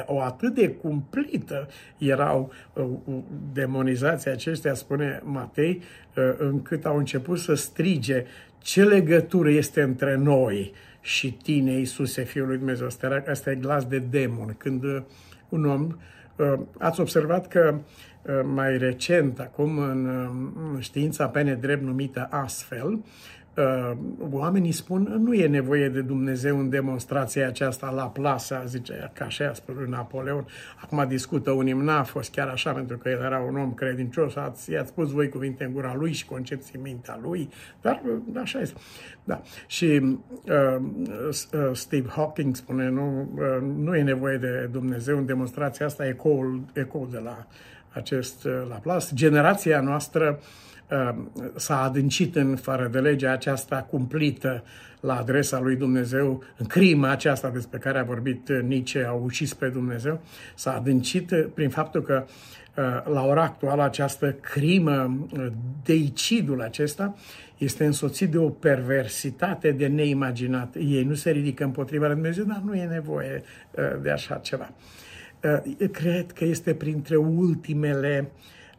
o 0.06 0.20
atât 0.20 0.54
de 0.54 0.70
cumplită 0.70 1.68
erau 1.98 2.52
uh, 2.72 2.84
uh, 3.04 3.14
demonizații 3.52 4.30
acestea, 4.30 4.74
spune 4.74 5.20
Matei, 5.24 5.82
uh, 6.16 6.34
încât 6.38 6.84
au 6.84 6.96
început 6.96 7.38
să 7.38 7.54
strige 7.54 8.24
ce 8.58 8.84
legătură 8.84 9.50
este 9.50 9.82
între 9.82 10.16
noi 10.16 10.72
și 11.00 11.32
tine, 11.32 11.72
Iisuse, 11.72 12.22
Fiul 12.22 12.46
lui 12.46 12.56
Dumnezeu. 12.56 12.86
Asta, 12.86 13.06
era, 13.06 13.22
asta 13.30 13.50
e 13.50 13.54
glas 13.54 13.86
de 13.86 13.98
demon. 13.98 14.54
Când 14.58 14.82
un 15.48 15.64
om, 15.64 15.96
ați 16.78 17.00
observat 17.00 17.48
că 17.48 17.78
mai 18.44 18.78
recent, 18.78 19.40
acum 19.40 19.78
în 19.78 20.78
știința 20.78 21.28
pe 21.28 21.42
nedrept 21.42 21.82
numită 21.82 22.28
astfel, 22.30 22.92
uh, 22.92 23.00
oamenii 24.30 24.72
spun 24.72 25.16
nu 25.22 25.34
e 25.34 25.46
nevoie 25.46 25.88
de 25.88 26.00
Dumnezeu 26.00 26.58
în 26.58 26.68
demonstrația 26.68 27.46
aceasta 27.46 27.90
la 27.90 28.04
plasă, 28.04 28.62
zice, 28.66 29.10
ca 29.14 29.24
așa 29.24 29.48
a 29.48 29.52
spus 29.52 29.74
Napoleon. 29.86 30.46
Acum 30.82 31.04
discută 31.08 31.50
unii, 31.50 31.72
n-a 31.72 32.02
fost 32.02 32.30
chiar 32.30 32.48
așa, 32.48 32.72
pentru 32.72 32.98
că 32.98 33.08
el 33.08 33.20
era 33.20 33.38
un 33.38 33.56
om 33.56 33.74
credincios, 33.74 34.36
ați, 34.36 34.70
i-ați 34.70 34.88
spus 34.88 35.10
voi 35.10 35.28
cuvinte 35.28 35.64
în 35.64 35.72
gura 35.72 35.94
lui 35.94 36.12
și 36.12 36.26
concepții 36.26 36.72
în 36.76 36.82
mintea 36.82 37.18
lui, 37.22 37.48
dar 37.80 38.02
uh, 38.06 38.40
așa 38.40 38.60
este. 38.60 38.80
Da. 39.24 39.42
Și 39.66 39.86
uh, 39.94 40.76
uh, 41.10 41.70
Steve 41.72 42.08
Hawking 42.08 42.56
spune, 42.56 42.88
nu, 42.88 43.28
uh, 43.34 43.42
nu 43.76 43.96
e 43.96 44.02
nevoie 44.02 44.36
de 44.36 44.68
Dumnezeu 44.70 45.18
în 45.18 45.26
demonstrația 45.26 45.86
asta, 45.86 46.06
ecoul, 46.06 46.60
ecoul 46.72 47.08
de 47.10 47.18
la 47.18 47.46
acest 47.88 48.44
uh, 48.44 48.52
Laplace. 48.68 49.06
Generația 49.14 49.80
noastră 49.80 50.38
uh, 50.38 50.44
Ehm, 50.44 50.71
s-a 51.56 51.82
adâncit 51.82 52.36
în 52.36 52.56
fără 52.56 52.88
de 52.92 52.98
legea 52.98 53.32
aceasta 53.32 53.86
cumplită 53.90 54.62
la 55.02 55.16
adresa 55.16 55.60
lui 55.60 55.76
Dumnezeu, 55.76 56.42
în 56.56 56.66
crima 56.66 57.10
aceasta 57.10 57.48
despre 57.48 57.78
care 57.78 57.98
a 57.98 58.02
vorbit 58.02 58.48
Nietzsche, 58.48 59.04
a 59.04 59.12
ucis 59.12 59.54
pe 59.54 59.68
Dumnezeu, 59.68 60.20
s-a 60.54 60.74
adâncit 60.74 61.34
prin 61.54 61.70
faptul 61.70 62.02
că 62.02 62.24
eh, 62.74 62.84
la 63.12 63.24
ora 63.24 63.42
actuală 63.42 63.82
această 63.82 64.32
crimă, 64.32 65.26
eh, 65.36 65.46
deicidul 65.84 66.62
acesta, 66.62 67.16
este 67.58 67.84
însoțit 67.84 68.30
de 68.30 68.38
o 68.38 68.48
perversitate 68.48 69.70
de 69.70 69.86
neimaginat. 69.86 70.74
Ei 70.74 71.04
nu 71.04 71.14
se 71.14 71.30
ridică 71.30 71.64
împotriva 71.64 72.06
lui 72.06 72.14
Dumnezeu, 72.14 72.44
dar 72.44 72.62
nu 72.64 72.74
e 72.74 72.84
nevoie 72.84 73.42
eh, 73.74 73.84
de 74.02 74.10
așa 74.10 74.34
ceva. 74.34 74.72
Cred 75.92 76.32
că 76.32 76.44
este 76.44 76.74
printre 76.74 77.16
ultimele 77.16 78.30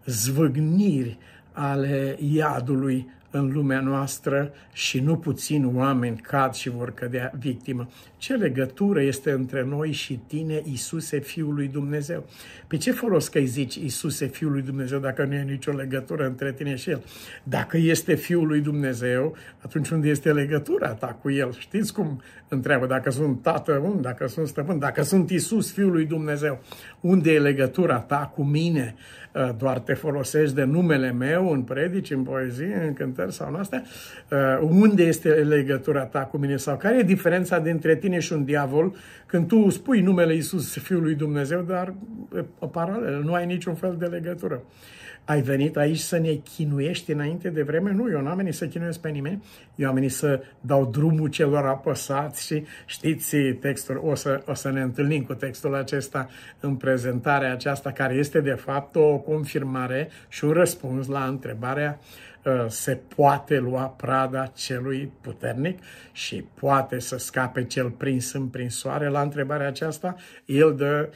zvâgniri 0.06 1.18
ale 1.54 2.18
iadului 2.20 3.12
în 3.36 3.52
lumea 3.54 3.80
noastră 3.80 4.52
și 4.74 5.00
nu 5.00 5.18
puțin 5.18 5.72
oameni 5.76 6.18
cad 6.18 6.54
și 6.54 6.70
vor 6.70 6.94
cădea 6.94 7.32
victimă. 7.40 7.90
Ce 8.18 8.34
legătură 8.34 9.02
este 9.02 9.32
între 9.32 9.64
noi 9.64 9.92
și 9.92 10.20
tine, 10.28 10.62
Isuse, 10.72 11.20
Fiul 11.20 11.54
lui 11.54 11.68
Dumnezeu? 11.68 12.26
Pe 12.68 12.78
ce 12.78 12.92
folos 12.92 13.28
că 13.28 13.38
îi 13.38 13.46
zici 13.46 13.76
Isuse, 13.76 14.26
Fiul 14.26 14.52
lui 14.52 14.62
Dumnezeu, 14.62 15.00
dacă 15.00 15.26
nu 15.26 15.34
e 15.34 15.44
nicio 15.44 15.72
legătură 15.72 16.26
între 16.26 16.52
tine 16.54 16.76
și 16.76 16.90
El? 16.90 17.04
Dacă 17.44 17.78
este 17.78 18.16
Fiul 18.16 18.48
lui 18.48 18.62
Dumnezeu, 18.62 19.36
atunci 19.60 19.90
unde 19.90 20.10
este 20.10 20.34
legătura 20.34 20.94
ta 20.94 21.18
cu 21.22 21.32
El? 21.32 21.52
Știți 21.58 21.94
cum 21.94 22.22
întreabă? 22.48 22.86
Dacă 22.86 23.10
sunt 23.10 23.42
Tată, 23.42 23.82
unde? 23.84 24.02
Dacă 24.02 24.28
sunt 24.28 24.48
Stăpân? 24.48 24.80
Dacă 24.80 25.02
sunt 25.02 25.30
Isus, 25.30 25.72
Fiul 25.74 25.92
lui 25.92 26.06
Dumnezeu, 26.06 26.60
unde 27.00 27.32
e 27.32 27.40
legătura 27.40 28.00
ta 28.00 28.32
cu 28.36 28.44
mine? 28.44 28.96
Uh, 29.34 29.50
doar 29.58 29.80
te 29.80 29.94
folosești 29.94 30.56
de 30.56 30.64
numele 30.64 31.12
meu 31.12 31.52
în 31.52 31.62
predici, 31.62 32.12
în 32.12 32.24
poezie, 32.24 32.84
în 32.88 32.94
cântări 32.94 33.23
sau 33.30 33.48
în 33.48 33.56
astea? 33.56 33.84
Uh, 34.32 34.68
unde 34.70 35.04
este 35.04 35.30
legătura 35.30 36.06
ta 36.06 36.20
cu 36.20 36.38
mine? 36.38 36.58
Sau 36.58 36.78
care 36.78 36.98
e 36.98 37.04
diferența 37.04 37.60
dintre 37.60 37.96
tine 37.96 38.20
și 38.20 38.34
un 38.34 38.44
diavol 38.44 38.96
când 39.26 39.48
tu 39.48 39.70
spui 39.70 40.02
numele 40.02 40.34
Iisus, 40.34 40.78
Fiul 40.78 41.02
lui 41.02 41.16
Dumnezeu, 41.16 41.62
dar 41.62 41.94
o 42.60 42.68
paralel, 42.68 43.22
nu 43.24 43.34
ai 43.34 43.46
niciun 43.46 43.76
fel 43.76 43.96
de 44.00 44.06
legătură. 44.06 44.64
Ai 45.26 45.42
venit 45.42 45.78
aici 45.78 45.98
să 45.98 46.18
ne 46.18 46.34
chinuiești 46.34 47.12
înainte 47.12 47.50
de 47.50 47.62
vreme? 47.62 47.92
Nu, 47.92 48.10
eu 48.12 48.22
n-am 48.22 48.38
venit 48.38 48.54
să 48.54 48.68
chinuiesc 48.68 49.00
pe 49.00 49.10
nimeni. 49.10 49.44
Eu 49.76 49.88
am 49.88 49.94
venit 49.94 50.12
să 50.12 50.44
dau 50.62 50.86
drumul 50.86 51.30
celor 51.30 51.66
apăsați 51.66 52.46
și 52.46 52.64
știți 52.86 53.36
textul, 53.36 54.02
o 54.04 54.16
să, 54.16 54.42
o 54.46 54.54
să 54.54 54.72
ne 54.72 54.82
întâlnim 54.82 55.24
cu 55.24 55.34
textul 55.34 55.76
acesta 55.76 56.30
în 56.60 56.76
prezentarea 56.76 57.52
aceasta, 57.52 57.92
care 57.92 58.14
este 58.14 58.42
de 58.42 58.54
fapt 58.54 58.96
o 58.96 59.18
confirmare 59.18 60.10
și 60.28 60.44
un 60.44 60.52
răspuns 60.52 61.08
la 61.08 61.26
întrebarea 61.26 62.00
Uh, 62.46 62.66
se 62.68 63.00
poate 63.16 63.58
lua 63.58 63.86
prada 63.86 64.46
celui 64.46 65.12
puternic 65.22 65.80
și 66.12 66.46
poate 66.60 67.00
să 67.00 67.18
scape 67.18 67.64
cel 67.64 67.90
prins 67.90 68.34
în 68.34 68.48
prinsoare? 68.48 69.08
La 69.08 69.22
întrebarea 69.22 69.68
aceasta, 69.68 70.16
el 70.46 70.76
dă 70.76 71.10
uh, 71.10 71.16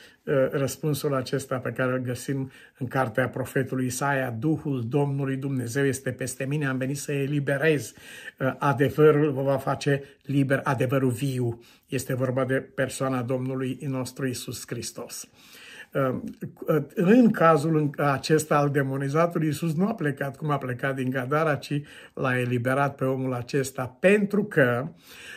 răspunsul 0.52 1.13
acesta 1.13 1.58
pe 1.58 1.72
care 1.72 1.92
îl 1.92 1.98
găsim 1.98 2.52
în 2.78 2.88
cartea 2.88 3.30
profetului 3.30 3.86
Isaia, 3.86 4.30
Duhul 4.30 4.84
Domnului 4.88 5.36
Dumnezeu 5.36 5.86
este 5.86 6.12
peste 6.12 6.46
mine, 6.46 6.68
am 6.68 6.78
venit 6.78 6.98
să 6.98 7.12
eliberez. 7.12 7.94
Uh, 8.40 8.54
adevărul 8.58 9.32
vă 9.32 9.42
va 9.42 9.58
face 9.58 10.04
liber, 10.24 10.62
adevărul 10.63 11.10
viu. 11.10 11.63
Este 11.88 12.13
vorba 12.13 12.46
de 12.46 12.56
persoana 12.56 13.22
Domnului 13.22 13.78
nostru 13.82 14.28
Isus 14.28 14.63
Hristos. 14.66 15.30
Ehm, 15.91 16.23
în 16.95 17.32
cazul 17.32 17.89
acesta 17.97 18.58
al 18.58 18.69
demonizatului, 18.69 19.47
Iisus 19.47 19.76
nu 19.76 19.88
a 19.88 19.93
plecat 19.93 20.38
cum 20.38 20.50
a 20.50 20.58
plecat 20.58 20.95
din 20.95 21.10
Gadara, 21.10 21.56
ci 21.56 21.82
l-a 22.13 22.39
eliberat 22.39 22.95
pe 22.95 23.06
omul 23.06 23.34
acesta, 23.34 23.97
pentru 24.00 24.43
că 24.43 24.88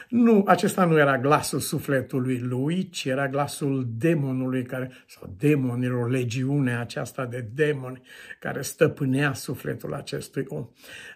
nu, 0.08 0.44
acesta 0.46 0.84
nu 0.84 0.98
era 0.98 1.18
glasul 1.18 1.58
sufletului 1.58 2.38
lui, 2.38 2.88
ci 2.88 3.04
era 3.04 3.28
glasul 3.28 3.88
demonului, 3.98 4.62
care, 4.62 4.90
sau 5.06 5.34
demonilor, 5.38 6.10
legiunea 6.10 6.80
aceasta 6.80 7.26
de 7.26 7.48
demoni 7.54 8.00
care 8.38 8.62
stăpânea 8.62 9.32
sufletul 9.32 9.94
acestui 9.94 10.44
om. 10.48 10.68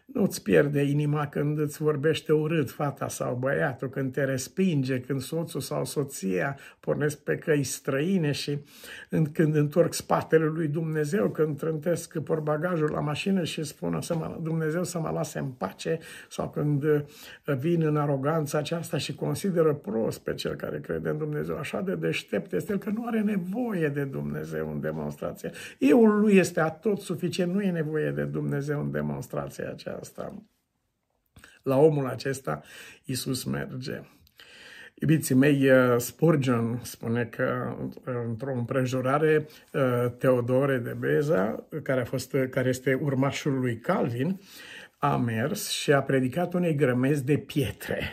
Nu-ți 0.05 0.43
pierde 0.43 0.83
inima 0.83 1.27
când 1.27 1.59
îți 1.59 1.83
vorbește 1.83 2.33
urât 2.33 2.71
fata 2.71 3.09
sau 3.09 3.35
băiatul, 3.35 3.89
când 3.89 4.13
te 4.13 4.25
respinge, 4.25 5.01
când 5.01 5.21
soțul 5.21 5.61
sau 5.61 5.85
soția 5.85 6.59
pornesc 6.81 7.19
pe 7.19 7.37
căi 7.37 7.63
străine 7.63 8.33
și 8.33 8.59
când 9.33 9.55
întorc 9.55 9.93
spatele 9.93 10.45
lui 10.45 10.69
Dumnezeu, 10.69 11.29
când 11.29 11.59
trântesc 11.59 12.19
portbagajul 12.19 12.91
la 12.91 13.01
mașină 13.01 13.45
și 13.45 13.63
spun 13.63 14.01
să 14.01 14.17
mă, 14.17 14.39
Dumnezeu 14.43 14.85
să 14.85 14.99
mă 14.99 15.11
lase 15.11 15.39
în 15.39 15.49
pace, 15.49 15.99
sau 16.29 16.51
când 16.51 16.83
uh, 16.83 17.03
vin 17.59 17.83
în 17.83 17.97
aroganța 17.97 18.59
aceasta 18.59 18.99
și 18.99 19.15
consideră 19.15 19.75
prost 19.75 20.21
pe 20.21 20.35
cel 20.35 20.55
care 20.55 20.81
crede 20.81 21.09
în 21.09 21.19
Dumnezeu. 21.19 21.57
Așa 21.57 21.81
de 21.81 21.95
deștept 21.95 22.53
este 22.53 22.73
el 22.73 22.79
că 22.79 22.91
nu 22.91 23.07
are 23.07 23.21
nevoie 23.21 23.89
de 23.89 24.05
Dumnezeu 24.05 24.71
în 24.71 24.81
demonstrație. 24.81 25.51
Euul 25.79 26.21
lui 26.21 26.37
este 26.37 26.61
atot 26.61 27.01
suficient, 27.01 27.55
nu 27.55 27.63
e 27.63 27.71
nevoie 27.71 28.11
de 28.11 28.23
Dumnezeu 28.23 28.81
în 28.81 28.91
demonstrația 28.91 29.71
aceasta. 29.71 29.94
La 31.63 31.77
omul 31.77 32.07
acesta 32.07 32.63
Isus 33.05 33.45
merge. 33.45 34.01
Iubiții 34.95 35.35
mei, 35.35 35.71
uh, 35.71 35.97
Spurgeon 35.99 36.81
spune 36.83 37.25
că 37.25 37.77
uh, 37.79 38.15
într-o 38.27 38.53
împrejurare 38.53 39.47
uh, 39.73 40.11
Teodore 40.19 40.79
de 40.79 40.97
Beza, 40.99 41.67
care, 41.83 42.01
a 42.01 42.05
fost, 42.05 42.37
care 42.51 42.69
este 42.69 42.95
urmașul 42.95 43.59
lui 43.59 43.79
Calvin, 43.79 44.41
a 44.99 45.17
mers 45.17 45.69
și 45.69 45.93
a 45.93 46.03
predicat 46.03 46.55
unei 46.55 46.75
grămezi 46.75 47.25
de 47.25 47.37
pietre. 47.37 48.11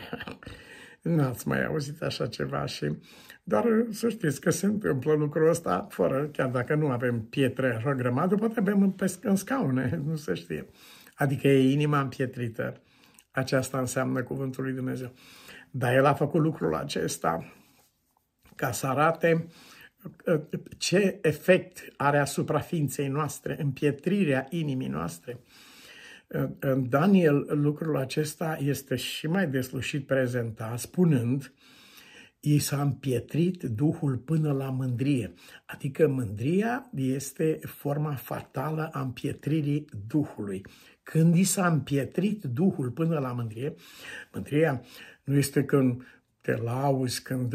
N-ați 1.01 1.47
mai 1.47 1.65
auzit 1.65 2.01
așa 2.01 2.27
ceva 2.27 2.65
și 2.65 2.95
dar 3.43 3.85
să 3.89 4.09
știți 4.09 4.41
că 4.41 4.49
se 4.49 4.65
întâmplă 4.65 5.13
lucrul 5.13 5.49
ăsta 5.49 5.87
fără, 5.89 6.29
chiar 6.31 6.49
dacă 6.49 6.75
nu 6.75 6.87
avem 6.87 7.21
pietre 7.21 7.75
așa 7.75 7.95
grămadă, 7.95 8.35
poate 8.35 8.59
avem 8.59 8.81
în, 8.81 8.93
în 9.21 9.35
scaune, 9.35 9.99
nu 10.07 10.15
se 10.15 10.33
știe. 10.33 10.65
Adică 11.21 11.47
e 11.47 11.71
inima 11.71 11.99
împietrită. 11.99 12.81
Aceasta 13.31 13.79
înseamnă 13.79 14.23
cuvântul 14.23 14.63
lui 14.63 14.73
Dumnezeu. 14.73 15.11
Dar 15.71 15.93
el 15.93 16.05
a 16.05 16.13
făcut 16.13 16.41
lucrul 16.41 16.75
acesta 16.75 17.53
ca 18.55 18.71
să 18.71 18.87
arate 18.87 19.47
uh, 20.25 20.41
ce 20.77 21.19
efect 21.21 21.93
are 21.97 22.17
asupra 22.17 22.59
ființei 22.59 23.07
noastre, 23.07 23.61
împietrirea 23.61 24.47
inimii 24.49 24.87
noastre. 24.87 25.39
Uh, 26.27 26.49
în 26.59 26.89
Daniel 26.89 27.47
lucrul 27.49 27.97
acesta 27.97 28.57
este 28.61 28.95
și 28.95 29.27
mai 29.27 29.47
deslușit 29.47 30.05
prezentat, 30.05 30.79
spunând 30.79 31.53
i 32.41 32.59
s-a 32.59 32.81
împietrit 32.81 33.63
Duhul 33.63 34.17
până 34.17 34.51
la 34.51 34.69
mândrie. 34.69 35.33
Adică 35.65 36.07
mândria 36.07 36.89
este 36.95 37.59
forma 37.63 38.13
fatală 38.13 38.89
a 38.91 39.01
împietririi 39.01 39.85
Duhului. 40.07 40.65
Când 41.03 41.35
i 41.35 41.43
s-a 41.43 41.67
împietrit 41.67 42.43
Duhul 42.43 42.89
până 42.89 43.19
la 43.19 43.31
mândrie, 43.31 43.75
mândria 44.33 44.81
nu 45.23 45.35
este 45.35 45.63
când 45.63 46.03
te 46.41 46.55
lauzi, 46.55 47.21
când 47.21 47.53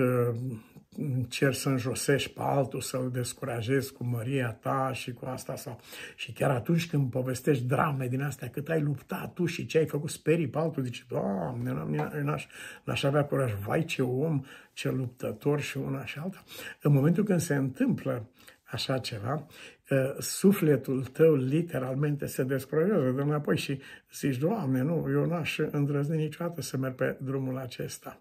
uh, 0.99 1.07
încerci 1.15 1.57
să 1.57 1.69
înjosești 1.69 2.31
pe 2.31 2.41
altul, 2.43 2.81
să-l 2.81 3.11
descurajezi 3.13 3.93
cu 3.93 4.05
măria 4.05 4.53
ta 4.53 4.91
și 4.93 5.13
cu 5.13 5.27
asta 5.27 5.57
sau... 5.57 5.81
Și 6.17 6.33
chiar 6.33 6.51
atunci 6.51 6.89
când 6.89 7.11
povestești 7.11 7.65
drame 7.65 8.07
din 8.07 8.23
astea, 8.23 8.49
cât 8.49 8.69
ai 8.69 8.81
luptat 8.81 9.33
tu 9.33 9.47
și 9.47 9.67
ce 9.67 9.79
ai 9.79 9.87
făcut, 9.87 10.11
sperii 10.11 10.49
pe 10.49 10.59
altul, 10.59 10.83
zici, 10.83 11.07
Doamne, 11.09 11.73
n-aș, 12.23 12.47
n-aș 12.85 13.03
avea 13.03 13.25
curaj, 13.25 13.53
vai 13.67 13.85
ce 13.85 14.03
om, 14.03 14.45
ce 14.73 14.91
luptător 14.91 15.61
și 15.61 15.77
una 15.77 16.05
și 16.05 16.19
alta. 16.19 16.43
În 16.83 16.93
momentul 16.93 17.25
când 17.25 17.41
se 17.41 17.55
întâmplă 17.55 18.29
așa 18.65 18.99
ceva, 18.99 19.47
uh, 19.91 20.15
sufletul 20.19 21.05
tău 21.05 21.35
literalmente 21.35 22.27
se 22.27 22.43
descurajează 22.43 23.11
de 23.11 23.23
înapoi 23.23 23.57
și 23.57 23.81
zici, 24.13 24.37
Doamne, 24.37 24.83
nu, 24.83 25.07
eu 25.11 25.27
n-aș 25.27 25.59
îndrăzni 25.59 26.17
niciodată 26.17 26.61
să 26.61 26.77
merg 26.77 26.95
pe 26.95 27.17
drumul 27.21 27.57
acesta 27.59 28.21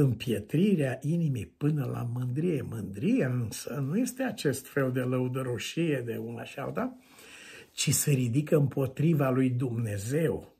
împietrirea 0.00 0.98
inimii 1.02 1.46
până 1.46 1.84
la 1.92 2.08
mândrie. 2.12 2.66
Mândrie 2.70 3.24
însă 3.24 3.84
nu 3.86 3.98
este 3.98 4.22
acest 4.22 4.66
fel 4.66 4.92
de 4.92 5.00
lăudăroșie 5.00 6.02
de 6.04 6.16
una 6.16 6.44
și 6.44 6.58
alta, 6.58 6.96
ci 7.72 7.90
se 7.90 8.10
ridică 8.10 8.56
împotriva 8.56 9.30
lui 9.30 9.50
Dumnezeu. 9.50 10.56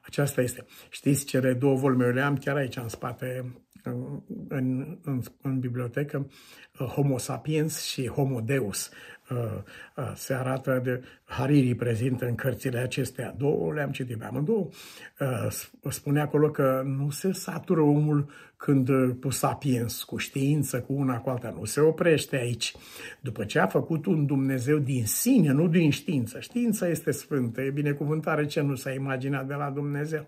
Aceasta 0.00 0.40
este. 0.40 0.64
Știți, 0.90 1.24
cele 1.24 1.52
două 1.52 1.76
volme, 1.76 2.04
eu 2.04 2.12
le 2.12 2.20
am 2.20 2.36
chiar 2.36 2.56
aici 2.56 2.76
în 2.76 2.88
spate, 2.88 3.54
în, 3.82 4.22
în, 4.48 4.98
în, 5.02 5.22
în 5.42 5.58
bibliotecă, 5.58 6.30
Homo 6.78 7.18
sapiens 7.18 7.82
și 7.82 8.08
Homo 8.08 8.40
Deus. 8.40 8.90
Uh, 9.30 9.38
uh, 9.96 10.12
se 10.14 10.34
arată 10.34 10.80
de 10.84 11.02
Hariri 11.24 11.74
prezintă 11.74 12.26
în 12.26 12.34
cărțile 12.34 12.78
acestea 12.78 13.34
două, 13.38 13.72
le-am 13.72 13.90
citit 13.90 14.18
pe 14.18 14.24
amândouă, 14.24 14.68
uh, 15.20 15.90
spune 15.90 16.20
acolo 16.20 16.50
că 16.50 16.82
nu 16.84 17.10
se 17.10 17.32
satură 17.32 17.80
omul 17.80 18.30
când 18.62 18.90
cu 19.20 19.30
sapiens, 19.30 20.02
cu 20.02 20.16
știință, 20.16 20.80
cu 20.80 20.92
una 20.92 21.18
cu 21.18 21.30
alta, 21.30 21.54
nu 21.58 21.64
se 21.64 21.80
oprește 21.80 22.36
aici. 22.36 22.74
După 23.20 23.44
ce 23.44 23.58
a 23.58 23.66
făcut 23.66 24.06
un 24.06 24.26
Dumnezeu 24.26 24.78
din 24.78 25.06
sine, 25.06 25.52
nu 25.52 25.68
din 25.68 25.90
știință. 25.90 26.40
Știința 26.40 26.88
este 26.88 27.10
sfântă, 27.10 27.60
e 27.60 27.70
binecuvântare 27.70 28.46
ce 28.46 28.60
nu 28.60 28.74
s-a 28.74 28.92
imaginat 28.92 29.46
de 29.46 29.54
la 29.54 29.70
Dumnezeu. 29.70 30.26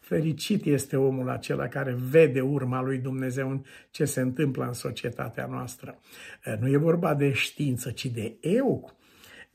Fericit 0.00 0.64
este 0.64 0.96
omul 0.96 1.28
acela 1.28 1.68
care 1.68 1.96
vede 2.10 2.40
urma 2.40 2.82
lui 2.82 2.98
Dumnezeu 2.98 3.50
în 3.50 3.62
ce 3.90 4.04
se 4.04 4.20
întâmplă 4.20 4.66
în 4.66 4.72
societatea 4.72 5.46
noastră. 5.46 5.98
Nu 6.60 6.68
e 6.68 6.76
vorba 6.76 7.14
de 7.14 7.32
știință, 7.32 7.90
ci 7.90 8.06
de 8.06 8.36
eu. 8.40 8.92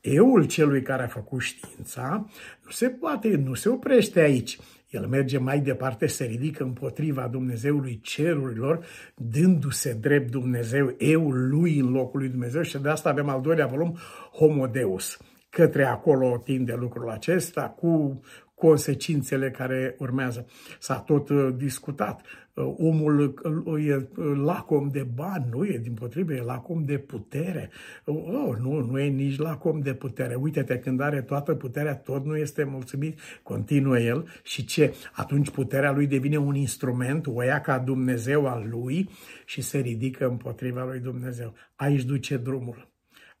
Eul 0.00 0.46
celui 0.46 0.82
care 0.82 1.02
a 1.02 1.06
făcut 1.06 1.40
știința 1.40 2.26
nu 2.64 2.70
se 2.70 2.88
poate, 2.88 3.36
nu 3.36 3.54
se 3.54 3.68
oprește 3.68 4.20
aici. 4.20 4.58
El 4.90 5.06
merge 5.06 5.38
mai 5.38 5.60
departe, 5.60 6.06
se 6.06 6.24
ridică 6.24 6.62
împotriva 6.62 7.28
Dumnezeului 7.28 8.00
cerurilor, 8.02 8.86
dându-se 9.16 9.92
drept 9.92 10.30
Dumnezeu, 10.30 10.94
eul 10.98 11.48
lui 11.48 11.78
în 11.78 11.90
locul 11.90 12.20
lui 12.20 12.28
Dumnezeu 12.28 12.62
și 12.62 12.78
de 12.78 12.88
asta 12.88 13.08
avem 13.08 13.28
al 13.28 13.40
doilea 13.40 13.66
volum, 13.66 13.96
Homo 14.32 14.66
Deus. 14.66 15.18
Către 15.50 15.84
acolo 15.84 16.40
tinde 16.44 16.74
lucrul 16.78 17.10
acesta 17.10 17.62
cu 17.62 18.20
consecințele 18.60 19.50
care 19.50 19.94
urmează. 19.98 20.46
S-a 20.78 20.98
tot 20.98 21.28
uh, 21.28 21.48
discutat. 21.56 22.20
Uh, 22.54 22.74
omul 22.78 23.34
uh, 23.64 23.86
e 23.86 24.08
lacom 24.44 24.88
de 24.88 25.06
bani, 25.14 25.46
nu 25.50 25.64
e, 25.64 25.78
din 25.78 25.94
potrivă, 25.94 26.32
e 26.32 26.42
lacom 26.42 26.84
de 26.84 26.98
putere. 26.98 27.70
Oh, 28.04 28.56
nu, 28.60 28.80
nu 28.80 28.98
e 28.98 29.08
nici 29.08 29.38
lacom 29.38 29.80
de 29.80 29.94
putere. 29.94 30.34
Uite-te, 30.34 30.78
când 30.78 31.00
are 31.00 31.22
toată 31.22 31.54
puterea, 31.54 31.96
tot 31.96 32.24
nu 32.24 32.36
este 32.36 32.64
mulțumit, 32.64 33.18
continuă 33.42 33.98
el. 33.98 34.28
Și 34.42 34.64
ce? 34.64 34.94
Atunci 35.12 35.50
puterea 35.50 35.92
lui 35.92 36.06
devine 36.06 36.36
un 36.36 36.54
instrument, 36.54 37.26
o 37.26 37.42
ia 37.42 37.60
ca 37.60 37.78
Dumnezeu 37.78 38.46
al 38.46 38.66
lui 38.70 39.08
și 39.44 39.60
se 39.60 39.78
ridică 39.78 40.26
împotriva 40.26 40.84
lui 40.84 40.98
Dumnezeu. 40.98 41.54
Aici 41.76 42.02
duce 42.02 42.36
drumul. 42.36 42.89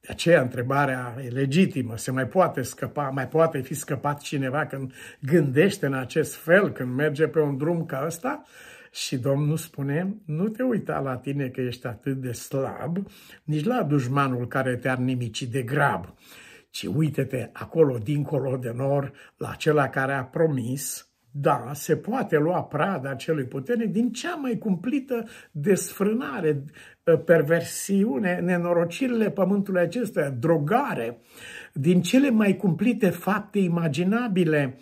De 0.00 0.08
aceea 0.10 0.40
întrebarea 0.40 1.16
e 1.24 1.28
legitimă, 1.28 1.96
se 1.96 2.10
mai 2.10 2.26
poate 2.26 2.62
scăpa, 2.62 3.08
mai 3.08 3.28
poate 3.28 3.60
fi 3.60 3.74
scăpat 3.74 4.20
cineva 4.20 4.66
când 4.66 4.92
gândește 5.20 5.86
în 5.86 5.94
acest 5.94 6.34
fel, 6.34 6.72
când 6.72 6.94
merge 6.94 7.26
pe 7.28 7.40
un 7.40 7.56
drum 7.56 7.86
ca 7.86 8.02
ăsta? 8.06 8.44
Și 8.92 9.16
Domnul 9.16 9.56
spune, 9.56 10.16
nu 10.24 10.48
te 10.48 10.62
uita 10.62 10.98
la 10.98 11.16
tine 11.16 11.48
că 11.48 11.60
ești 11.60 11.86
atât 11.86 12.20
de 12.20 12.32
slab, 12.32 13.06
nici 13.44 13.64
la 13.64 13.82
dușmanul 13.82 14.46
care 14.46 14.76
te-ar 14.76 14.98
nimici 14.98 15.42
de 15.42 15.62
grab, 15.62 16.14
ci 16.70 16.82
uite-te 16.82 17.50
acolo, 17.52 17.98
dincolo 17.98 18.56
de 18.56 18.70
nor, 18.70 19.12
la 19.36 19.50
acela 19.50 19.88
care 19.88 20.12
a 20.12 20.24
promis, 20.24 21.09
da, 21.30 21.70
se 21.72 21.96
poate 21.96 22.36
lua 22.36 22.62
prada 22.62 23.10
acelui 23.10 23.44
puternic 23.44 23.92
din 23.92 24.12
cea 24.12 24.34
mai 24.34 24.58
cumplită 24.58 25.24
desfrânare, 25.50 26.64
ă, 27.06 27.16
perversiune, 27.16 28.40
nenorocirile 28.40 29.30
pământului 29.30 29.80
acesta, 29.80 30.30
drogare, 30.30 31.18
din 31.72 32.02
cele 32.02 32.30
mai 32.30 32.56
cumplite 32.56 33.10
fapte 33.10 33.58
imaginabile, 33.58 34.78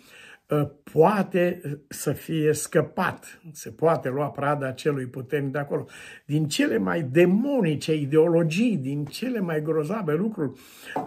Ă, 0.51 0.65
poate 0.91 1.61
să 1.87 2.11
fie 2.11 2.53
scăpat, 2.53 3.41
se 3.51 3.69
poate 3.69 4.09
lua 4.09 4.27
prada 4.29 4.67
acelui 4.67 5.05
puternic 5.05 5.51
de 5.51 5.59
acolo. 5.59 5.85
Din 6.25 6.47
cele 6.47 6.77
mai 6.77 7.01
demonice 7.01 7.95
ideologii, 7.95 8.77
din 8.77 9.05
cele 9.05 9.39
mai 9.39 9.61
grozave 9.61 10.13
lucruri, 10.13 10.51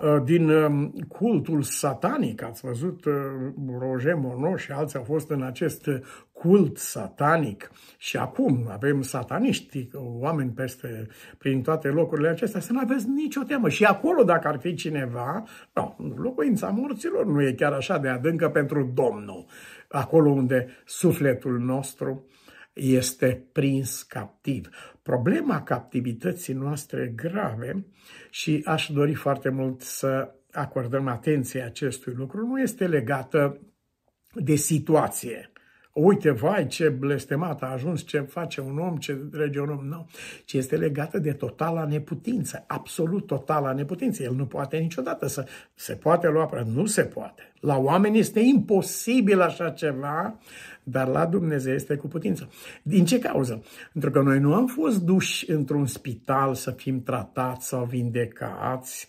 ă, 0.02 0.22
din 0.24 0.48
ă, 0.48 0.90
cultul 1.08 1.62
satanic, 1.62 2.42
ați 2.42 2.66
văzut, 2.66 3.04
Roger 3.78 4.14
Monod 4.14 4.58
și 4.58 4.72
alții 4.72 4.98
au 4.98 5.04
fost 5.04 5.30
în 5.30 5.42
acest 5.42 5.88
cult 6.42 6.78
satanic 6.78 7.70
și 7.98 8.16
acum 8.16 8.68
avem 8.70 9.02
sataniști, 9.02 9.88
oameni 9.94 10.50
peste, 10.50 11.08
prin 11.38 11.62
toate 11.62 11.88
locurile 11.88 12.28
acestea, 12.28 12.60
să 12.60 12.72
nu 12.72 12.78
aveți 12.78 13.08
nicio 13.08 13.42
temă. 13.42 13.68
Și 13.68 13.84
acolo, 13.84 14.22
dacă 14.22 14.48
ar 14.48 14.58
fi 14.58 14.74
cineva, 14.74 15.44
nu, 15.72 16.14
locuința 16.16 16.68
morților 16.68 17.26
nu 17.26 17.42
e 17.42 17.52
chiar 17.52 17.72
așa 17.72 17.98
de 17.98 18.08
adâncă 18.08 18.48
pentru 18.48 18.90
Domnul. 18.94 19.46
Acolo 19.92 20.30
unde 20.30 20.68
sufletul 20.84 21.58
nostru 21.58 22.26
este 22.72 23.44
prins 23.52 24.02
captiv. 24.02 24.68
Problema 25.02 25.62
captivității 25.62 26.54
noastre 26.54 27.12
grave 27.16 27.86
și 28.30 28.62
aș 28.64 28.88
dori 28.88 29.14
foarte 29.14 29.48
mult 29.48 29.80
să 29.80 30.34
acordăm 30.52 31.06
atenție 31.06 31.62
acestui 31.62 32.12
lucru, 32.16 32.46
nu 32.46 32.60
este 32.60 32.86
legată 32.86 33.60
de 34.34 34.54
situație 34.54 35.51
uite, 35.92 36.30
vai, 36.30 36.66
ce 36.66 36.88
blestemat 36.88 37.62
a 37.62 37.66
ajuns, 37.66 38.06
ce 38.06 38.20
face 38.20 38.60
un 38.60 38.78
om, 38.78 38.96
ce 38.96 39.12
trece 39.12 39.60
un 39.60 39.68
om, 39.68 39.84
nu. 39.84 40.06
Ci 40.44 40.52
este 40.52 40.76
legată 40.76 41.18
de 41.18 41.32
totala 41.32 41.84
neputință, 41.84 42.64
absolut 42.66 43.26
totala 43.26 43.72
neputință. 43.72 44.22
El 44.22 44.34
nu 44.34 44.46
poate 44.46 44.76
niciodată 44.76 45.26
să 45.26 45.46
se 45.74 45.94
poate 45.94 46.28
lua, 46.28 46.62
nu 46.74 46.86
se 46.86 47.02
poate. 47.02 47.52
La 47.60 47.76
oameni 47.76 48.18
este 48.18 48.40
imposibil 48.40 49.40
așa 49.40 49.70
ceva, 49.70 50.38
dar 50.82 51.08
la 51.08 51.26
Dumnezeu 51.26 51.74
este 51.74 51.96
cu 51.96 52.08
putință. 52.08 52.48
Din 52.82 53.04
ce 53.04 53.18
cauză? 53.18 53.62
Pentru 53.92 54.10
că 54.10 54.20
noi 54.20 54.38
nu 54.38 54.54
am 54.54 54.66
fost 54.66 55.00
duși 55.00 55.50
într-un 55.50 55.86
spital 55.86 56.54
să 56.54 56.70
fim 56.70 57.02
tratați 57.02 57.66
sau 57.66 57.84
vindecați, 57.84 59.06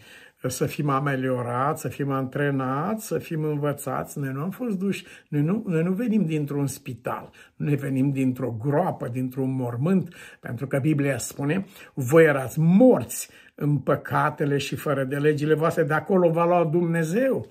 să 0.49 0.65
fim 0.65 0.89
ameliorați, 0.89 1.81
să 1.81 1.87
fim 1.87 2.11
antrenați, 2.11 3.05
să 3.07 3.17
fim 3.17 3.43
învățați. 3.43 4.19
Noi 4.19 4.31
nu 4.33 4.41
am 4.41 4.49
fost 4.49 4.77
duși, 4.77 5.05
noi 5.27 5.41
nu, 5.41 5.63
noi 5.67 5.83
nu 5.83 5.91
venim 5.91 6.25
dintr-un 6.25 6.67
spital, 6.67 7.29
noi 7.55 7.75
venim 7.75 8.11
dintr-o 8.11 8.55
groapă, 8.59 9.07
dintr-un 9.07 9.51
mormânt, 9.55 10.15
pentru 10.39 10.67
că 10.67 10.79
Biblia 10.79 11.17
spune, 11.17 11.65
voi 11.93 12.23
erați 12.23 12.59
morți 12.59 13.29
în 13.55 13.77
păcatele 13.77 14.57
și 14.57 14.75
fără 14.75 15.03
de 15.03 15.17
legile 15.17 15.53
voastre, 15.53 15.83
de 15.83 15.93
acolo 15.93 16.29
va 16.29 16.45
lua 16.45 16.65
Dumnezeu. 16.65 17.47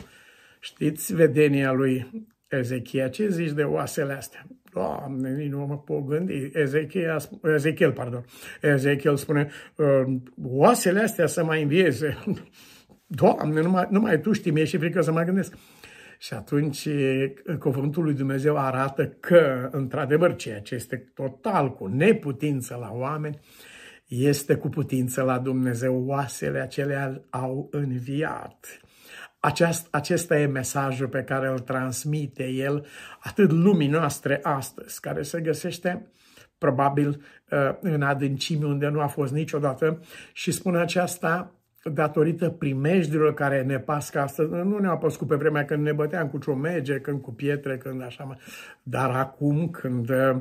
Știți 0.61 1.15
vedenia 1.15 1.73
lui 1.73 2.11
Ezechia, 2.49 3.09
ce 3.09 3.29
zici 3.29 3.51
de 3.51 3.63
oasele 3.63 4.13
astea? 4.13 4.47
Doamne, 4.73 5.35
nici 5.35 5.51
nu 5.51 5.67
mă 5.67 5.79
pot 5.79 6.07
gândi. 6.07 6.51
Ezechiel, 6.53 7.17
Ezechiel, 7.55 7.93
pardon. 7.93 8.25
Ezechiel 8.61 9.17
spune, 9.17 9.51
ă, 9.79 10.05
oasele 10.43 11.01
astea 11.01 11.27
să 11.27 11.45
mai 11.45 11.63
învieze. 11.63 12.19
Doamne, 13.15 13.61
numai, 13.61 13.87
numai 13.91 14.21
tu 14.21 14.33
știi, 14.33 14.51
mie 14.51 14.65
și 14.65 14.79
frică 14.79 15.01
să 15.01 15.13
mă 15.13 15.23
gândesc. 15.23 15.55
Și 16.19 16.35
atunci 16.35 16.89
cuvântul 17.59 18.03
lui 18.03 18.15
Dumnezeu 18.15 18.57
arată 18.57 19.07
că, 19.07 19.69
într-adevăr, 19.73 20.37
ceea 20.37 20.61
ce 20.61 20.75
este 20.75 21.13
total 21.15 21.75
cu 21.75 21.87
neputință 21.87 22.77
la 22.81 22.91
oameni, 22.93 23.41
este 24.07 24.55
cu 24.55 24.69
putință 24.69 25.23
la 25.23 25.39
Dumnezeu. 25.39 26.05
Oasele 26.07 26.61
acelea 26.61 27.23
au 27.31 27.69
înviat. 27.71 28.81
Aceast, 29.41 29.89
acesta 29.91 30.39
e 30.39 30.47
mesajul 30.47 31.09
pe 31.09 31.23
care 31.23 31.49
îl 31.49 31.59
transmite 31.59 32.49
el 32.49 32.87
atât 33.21 33.51
lumii 33.51 33.89
noastre 33.89 34.41
astăzi, 34.43 35.01
care 35.01 35.23
se 35.23 35.41
găsește 35.41 36.11
probabil 36.59 37.23
în 37.81 38.03
adâncime 38.03 38.67
unde 38.67 38.89
nu 38.89 39.01
a 39.01 39.07
fost 39.07 39.33
niciodată 39.33 40.01
și 40.33 40.51
spune 40.51 40.79
aceasta 40.79 41.62
datorită 41.85 42.51
primejdurilor 42.51 43.35
care 43.35 43.63
ne 43.63 43.79
pască 43.79 44.21
astăzi, 44.21 44.51
nu 44.51 44.79
ne-au 44.79 44.99
păscut 44.99 45.29
pe 45.29 45.35
vremea 45.35 45.65
când 45.65 45.83
ne 45.83 45.93
băteam 45.93 46.29
cu 46.29 46.39
ciomege, 46.39 46.99
când 46.99 47.21
cu 47.21 47.33
pietre, 47.33 47.77
când 47.77 48.03
așa, 48.03 48.25
mă. 48.25 48.37
dar 48.83 49.11
acum 49.11 49.69
când 49.69 50.09
uh, 50.11 50.37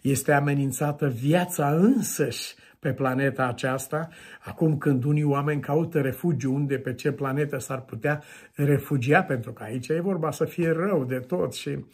este 0.00 0.32
amenințată 0.32 1.08
viața 1.08 1.68
însăși 1.68 2.54
pe 2.82 2.92
planeta 2.92 3.46
aceasta, 3.46 4.08
acum 4.44 4.78
când 4.78 5.04
unii 5.04 5.24
oameni 5.24 5.60
caută 5.60 6.00
refugiu 6.00 6.54
unde, 6.54 6.78
pe 6.78 6.94
ce 6.94 7.12
planetă 7.12 7.58
s-ar 7.58 7.80
putea 7.80 8.22
refugia, 8.54 9.22
pentru 9.22 9.52
că 9.52 9.62
aici 9.62 9.88
e 9.88 10.00
vorba 10.00 10.30
să 10.30 10.44
fie 10.44 10.70
rău 10.70 11.04
de 11.04 11.18
tot 11.18 11.54
și 11.54 11.84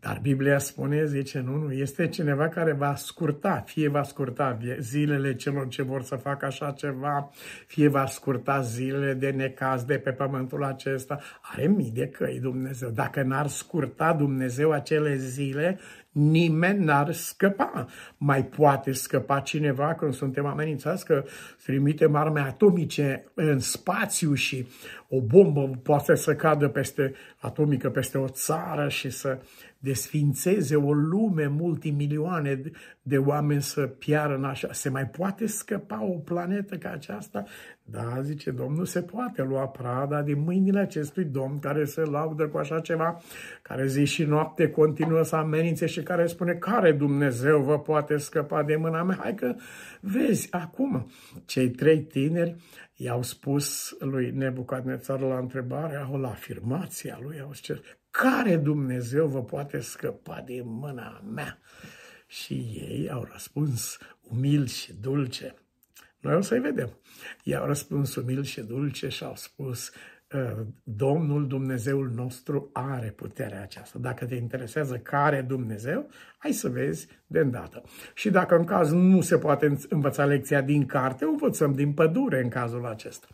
dar 0.00 0.18
Biblia 0.22 0.58
spune, 0.58 1.04
zice, 1.04 1.40
nu, 1.40 1.56
nu, 1.56 1.72
este 1.72 2.08
cineva 2.08 2.48
care 2.48 2.72
va 2.72 2.94
scurta, 2.94 3.62
fie 3.66 3.88
va 3.88 4.02
scurta 4.02 4.58
zilele 4.78 5.34
celor 5.34 5.68
ce 5.68 5.82
vor 5.82 6.02
să 6.02 6.16
facă 6.16 6.46
așa 6.46 6.70
ceva, 6.70 7.30
fie 7.66 7.88
va 7.88 8.06
scurta 8.06 8.60
zilele 8.60 9.14
de 9.14 9.30
necaz 9.30 9.84
de 9.84 9.98
pe 9.98 10.10
pământul 10.10 10.64
acesta. 10.64 11.20
Are 11.42 11.66
mii 11.66 11.90
de 11.90 12.08
căi 12.08 12.38
Dumnezeu. 12.40 12.90
Dacă 12.90 13.22
n-ar 13.22 13.46
scurta 13.46 14.12
Dumnezeu 14.12 14.70
acele 14.72 15.16
zile, 15.16 15.78
nimeni 16.16 16.84
n-ar 16.84 17.12
scăpa. 17.12 17.86
Mai 18.16 18.44
poate 18.44 18.92
scăpa 18.92 19.40
cineva 19.40 19.94
când 19.94 20.14
suntem 20.14 20.46
amenințați 20.46 21.04
că 21.04 21.24
trimitem 21.64 22.14
arme 22.14 22.40
atomice 22.40 23.24
în 23.34 23.58
spațiu 23.58 24.34
și 24.34 24.66
o 25.08 25.20
bombă 25.20 25.70
poate 25.82 26.14
să 26.14 26.34
cadă 26.34 26.68
peste 26.68 27.14
atomică 27.38 27.90
peste 27.90 28.18
o 28.18 28.28
țară 28.28 28.88
și 28.88 29.10
să 29.10 29.38
desfințeze 29.78 30.76
o 30.76 30.92
lume, 30.92 31.46
multimilioane 31.46 32.60
de 33.02 33.18
oameni 33.18 33.62
să 33.62 33.86
piară 33.86 34.34
în 34.34 34.44
așa. 34.44 34.68
Se 34.72 34.88
mai 34.88 35.06
poate 35.06 35.46
scăpa 35.46 36.04
o 36.04 36.18
planetă 36.18 36.76
ca 36.76 36.90
aceasta? 36.90 37.44
Da, 37.84 38.20
zice 38.22 38.50
Domnul, 38.50 38.84
se 38.84 39.02
poate 39.02 39.42
lua 39.42 39.68
prada 39.68 40.22
din 40.22 40.40
mâinile 40.40 40.78
acestui 40.78 41.24
Domn 41.24 41.58
care 41.58 41.84
se 41.84 42.00
laudă 42.00 42.48
cu 42.48 42.58
așa 42.58 42.80
ceva, 42.80 43.20
care 43.62 43.86
zi 43.86 44.04
și 44.04 44.24
noapte 44.24 44.70
continuă 44.70 45.22
să 45.22 45.36
amenințe 45.36 45.86
și 45.86 46.02
care 46.02 46.26
spune 46.26 46.52
care 46.52 46.92
Dumnezeu 46.92 47.60
vă 47.60 47.78
poate 47.78 48.16
scăpa 48.16 48.62
de 48.62 48.76
mâna 48.76 49.02
mea. 49.02 49.18
Hai 49.20 49.34
că 49.34 49.54
vezi, 50.00 50.48
acum, 50.52 51.10
cei 51.44 51.70
trei 51.70 52.00
tineri 52.00 52.56
i-au 52.96 53.22
spus 53.22 53.96
lui 53.98 54.30
Nebucadnețar 54.30 55.20
la 55.20 55.38
întrebare, 55.38 55.96
au 55.96 56.20
la 56.20 56.28
afirmația 56.28 57.18
lui, 57.22 57.40
au 57.40 57.52
zis, 57.52 57.80
care 58.16 58.56
Dumnezeu 58.56 59.26
vă 59.26 59.42
poate 59.42 59.80
scăpa 59.80 60.42
din 60.44 60.62
mâna 60.66 61.22
mea? 61.34 61.58
Și 62.26 62.54
ei 62.54 63.10
au 63.10 63.28
răspuns 63.32 63.98
umil 64.20 64.66
și 64.66 64.92
dulce. 64.94 65.54
Noi 66.20 66.34
o 66.34 66.40
să-i 66.40 66.60
vedem. 66.60 66.98
Ei 67.44 67.56
au 67.56 67.66
răspuns 67.66 68.14
umil 68.14 68.44
și 68.44 68.60
dulce 68.60 69.08
și 69.08 69.24
au 69.24 69.36
spus, 69.36 69.88
ă, 69.88 69.92
Domnul 70.82 71.46
Dumnezeul 71.46 72.10
nostru 72.14 72.70
are 72.72 73.12
puterea 73.16 73.62
aceasta. 73.62 73.98
Dacă 73.98 74.24
te 74.24 74.34
interesează 74.34 74.94
care 74.94 75.44
Dumnezeu, 75.48 76.08
hai 76.38 76.52
să 76.52 76.68
vezi 76.68 77.08
de 77.26 77.38
îndată. 77.38 77.82
Și 78.14 78.30
dacă 78.30 78.56
în 78.56 78.64
caz 78.64 78.92
nu 78.92 79.20
se 79.20 79.38
poate 79.38 79.76
învăța 79.88 80.24
lecția 80.24 80.60
din 80.60 80.86
carte, 80.86 81.24
o 81.24 81.28
învățăm 81.28 81.72
din 81.72 81.92
pădure 81.92 82.42
în 82.42 82.48
cazul 82.48 82.86
acesta. 82.86 83.26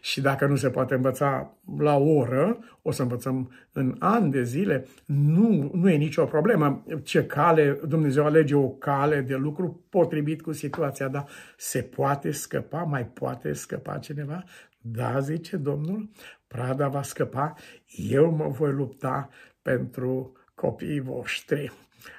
Și 0.00 0.20
dacă 0.20 0.46
nu 0.46 0.56
se 0.56 0.70
poate 0.70 0.94
învăța 0.94 1.56
la 1.78 1.96
o 1.96 2.08
oră, 2.08 2.58
o 2.82 2.90
să 2.90 3.02
învățăm 3.02 3.50
în 3.72 3.96
ani 3.98 4.30
de 4.30 4.42
zile, 4.42 4.86
nu, 5.06 5.70
nu 5.74 5.90
e 5.90 5.96
nicio 5.96 6.24
problemă. 6.24 6.84
Ce 7.02 7.26
cale, 7.26 7.80
Dumnezeu 7.88 8.24
alege 8.24 8.54
o 8.54 8.68
cale 8.68 9.20
de 9.20 9.34
lucru 9.34 9.84
potrivit 9.90 10.42
cu 10.42 10.52
situația, 10.52 11.08
dar 11.08 11.26
se 11.56 11.82
poate 11.82 12.30
scăpa, 12.30 12.82
mai 12.82 13.06
poate 13.06 13.52
scăpa 13.52 13.98
cineva? 13.98 14.44
Da, 14.86 15.20
zice 15.20 15.56
Domnul, 15.56 16.10
prada 16.46 16.88
va 16.88 17.02
scăpa, 17.02 17.54
eu 17.86 18.30
mă 18.30 18.48
voi 18.48 18.72
lupta 18.72 19.28
pentru 19.62 20.32
copiii 20.54 21.00
voștri. 21.00 21.72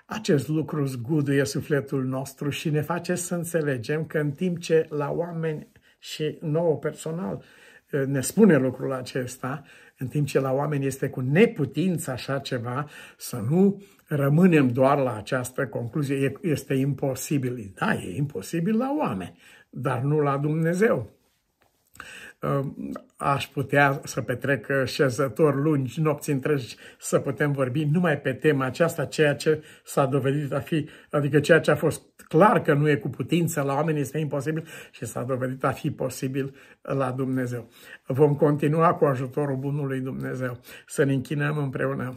Acest 0.06 0.48
lucru 0.48 0.86
zguduie 0.86 1.44
sufletul 1.44 2.04
nostru 2.04 2.50
și 2.50 2.70
ne 2.70 2.82
face 2.82 3.16
să 3.16 3.36
înțelegem 3.36 4.06
că 4.06 4.18
în 4.18 4.32
timp 4.32 4.60
ce 4.60 4.86
la 4.90 5.12
oameni 5.12 5.68
și 6.00 6.38
nouă 6.42 6.78
personal 6.78 7.44
ne 8.06 8.22
spune 8.22 8.58
lucrul 8.58 8.92
acesta, 8.92 9.64
în 9.98 10.08
timp 10.08 10.28
ce 10.28 10.40
la 10.40 10.52
oameni 10.52 10.86
este 10.86 11.10
cu 11.10 11.20
neputință 11.20 12.12
așa 12.12 12.40
ceva, 12.40 12.88
să 13.18 13.44
nu 13.50 13.84
rămânem 14.08 14.68
doar 14.68 14.98
la 14.98 15.16
această 15.16 15.68
concluzie. 15.68 16.32
Este 16.42 16.74
imposibil. 16.74 17.74
Da, 17.76 17.94
e 17.94 18.16
imposibil 18.16 18.78
la 18.78 18.96
oameni, 19.00 19.38
dar 19.70 20.02
nu 20.02 20.20
la 20.20 20.38
Dumnezeu. 20.38 21.14
Aș 23.18 23.48
putea 23.48 24.02
să 24.04 24.22
petrec 24.22 24.68
șezători 24.86 25.62
lungi, 25.62 26.02
nopți 26.02 26.30
întregi, 26.30 26.76
să 27.00 27.20
putem 27.20 27.52
vorbi 27.52 27.84
numai 27.84 28.20
pe 28.20 28.34
tema 28.34 28.66
aceasta, 28.66 29.06
ceea 29.06 29.36
ce 29.36 29.64
s-a 29.84 30.06
dovedit 30.06 30.54
a 30.54 30.60
fi, 30.60 30.90
adică 31.12 31.40
ceea 31.40 31.60
ce 31.60 31.72
a 31.72 31.76
fost 31.76 32.02
clar 32.28 32.62
că 32.62 32.74
nu 32.74 32.90
e 32.90 32.96
cu 32.96 33.10
putință 33.10 33.62
la 33.62 33.74
oameni, 33.74 34.00
este 34.00 34.18
imposibil 34.18 34.68
și 34.92 35.06
s-a 35.06 35.24
dovedit 35.24 35.64
a 35.64 35.72
fi 35.72 35.92
posibil 35.92 36.56
la 36.82 37.12
Dumnezeu. 37.12 37.70
Vom 38.06 38.36
continua 38.36 38.94
cu 38.94 39.06
ajutorul 39.06 39.58
Bunului 39.58 40.00
Dumnezeu 40.00 40.60
să 40.88 41.04
ne 41.04 41.14
închinăm 41.14 41.58
împreună. 41.58 42.16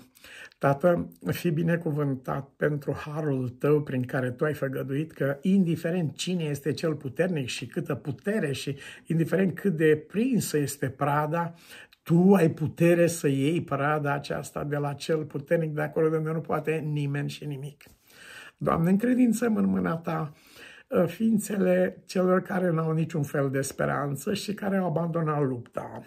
Tată, 0.59 1.09
fi 1.27 1.51
binecuvântat 1.51 2.49
pentru 2.57 2.93
harul 2.93 3.49
tău 3.49 3.83
prin 3.83 4.03
care 4.03 4.31
tu 4.31 4.45
ai 4.45 4.55
făgăduit 4.55 5.13
că, 5.13 5.39
indiferent 5.41 6.17
cine 6.17 6.45
este 6.45 6.73
cel 6.73 6.95
puternic 6.95 7.47
și 7.49 7.67
câtă 7.67 7.95
putere 7.95 8.53
și 8.53 8.77
indiferent 9.07 9.55
cât 9.55 9.77
de 9.77 10.05
prinsă 10.09 10.57
este 10.57 10.89
prada, 10.89 11.55
tu 12.03 12.35
ai 12.35 12.51
putere 12.51 13.07
să 13.07 13.29
iei 13.29 13.63
prada 13.63 14.13
aceasta 14.13 14.65
de 14.65 14.77
la 14.77 14.93
cel 14.93 15.25
puternic 15.25 15.75
de 15.75 15.83
acolo 15.83 16.09
de 16.09 16.17
unde 16.17 16.31
nu 16.31 16.41
poate 16.41 16.85
nimeni 16.93 17.29
și 17.29 17.45
nimic. 17.45 17.85
Doamne, 18.57 18.91
încredințăm 18.91 19.57
în 19.57 19.65
mâna 19.65 19.97
Ta 19.97 20.33
uh, 20.89 21.07
ființele 21.07 22.03
celor 22.07 22.43
care 22.43 22.71
nu 22.71 22.81
au 22.81 22.93
niciun 22.93 23.23
fel 23.23 23.51
de 23.51 23.61
speranță 23.61 24.35
și 24.35 24.55
care 24.55 24.77
au 24.77 24.87
abandonat 24.87 25.43
lupta. 25.43 26.03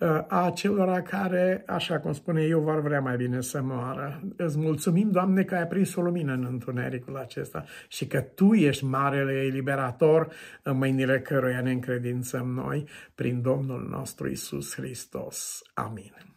Uh, 0.00 0.24
a 0.28 0.50
celor 0.54 1.00
care, 1.00 1.62
așa 1.66 1.98
cum 1.98 2.12
spune 2.12 2.42
eu, 2.42 2.60
vor 2.60 2.80
vrea 2.80 3.00
mai 3.00 3.16
bine 3.16 3.40
să 3.40 3.62
moară. 3.62 4.20
Îți 4.36 4.58
mulțumim, 4.58 5.10
Doamne, 5.10 5.42
că 5.42 5.54
ai 5.54 5.66
prins 5.66 5.94
o 5.94 6.00
lumină 6.00 6.32
în 6.32 6.44
întunericul 6.44 7.16
acesta 7.16 7.64
și 7.88 8.06
că 8.06 8.20
Tu 8.20 8.54
ești 8.54 8.84
marele 8.84 9.32
eliberator 9.32 10.32
în 10.62 10.76
mâinile 10.76 11.20
căruia 11.20 11.60
ne 11.60 11.70
încredințăm 11.70 12.46
noi 12.46 12.88
prin 13.14 13.42
Domnul 13.42 13.88
nostru 13.90 14.28
Isus 14.28 14.74
Hristos. 14.74 15.62
Amin. 15.74 16.27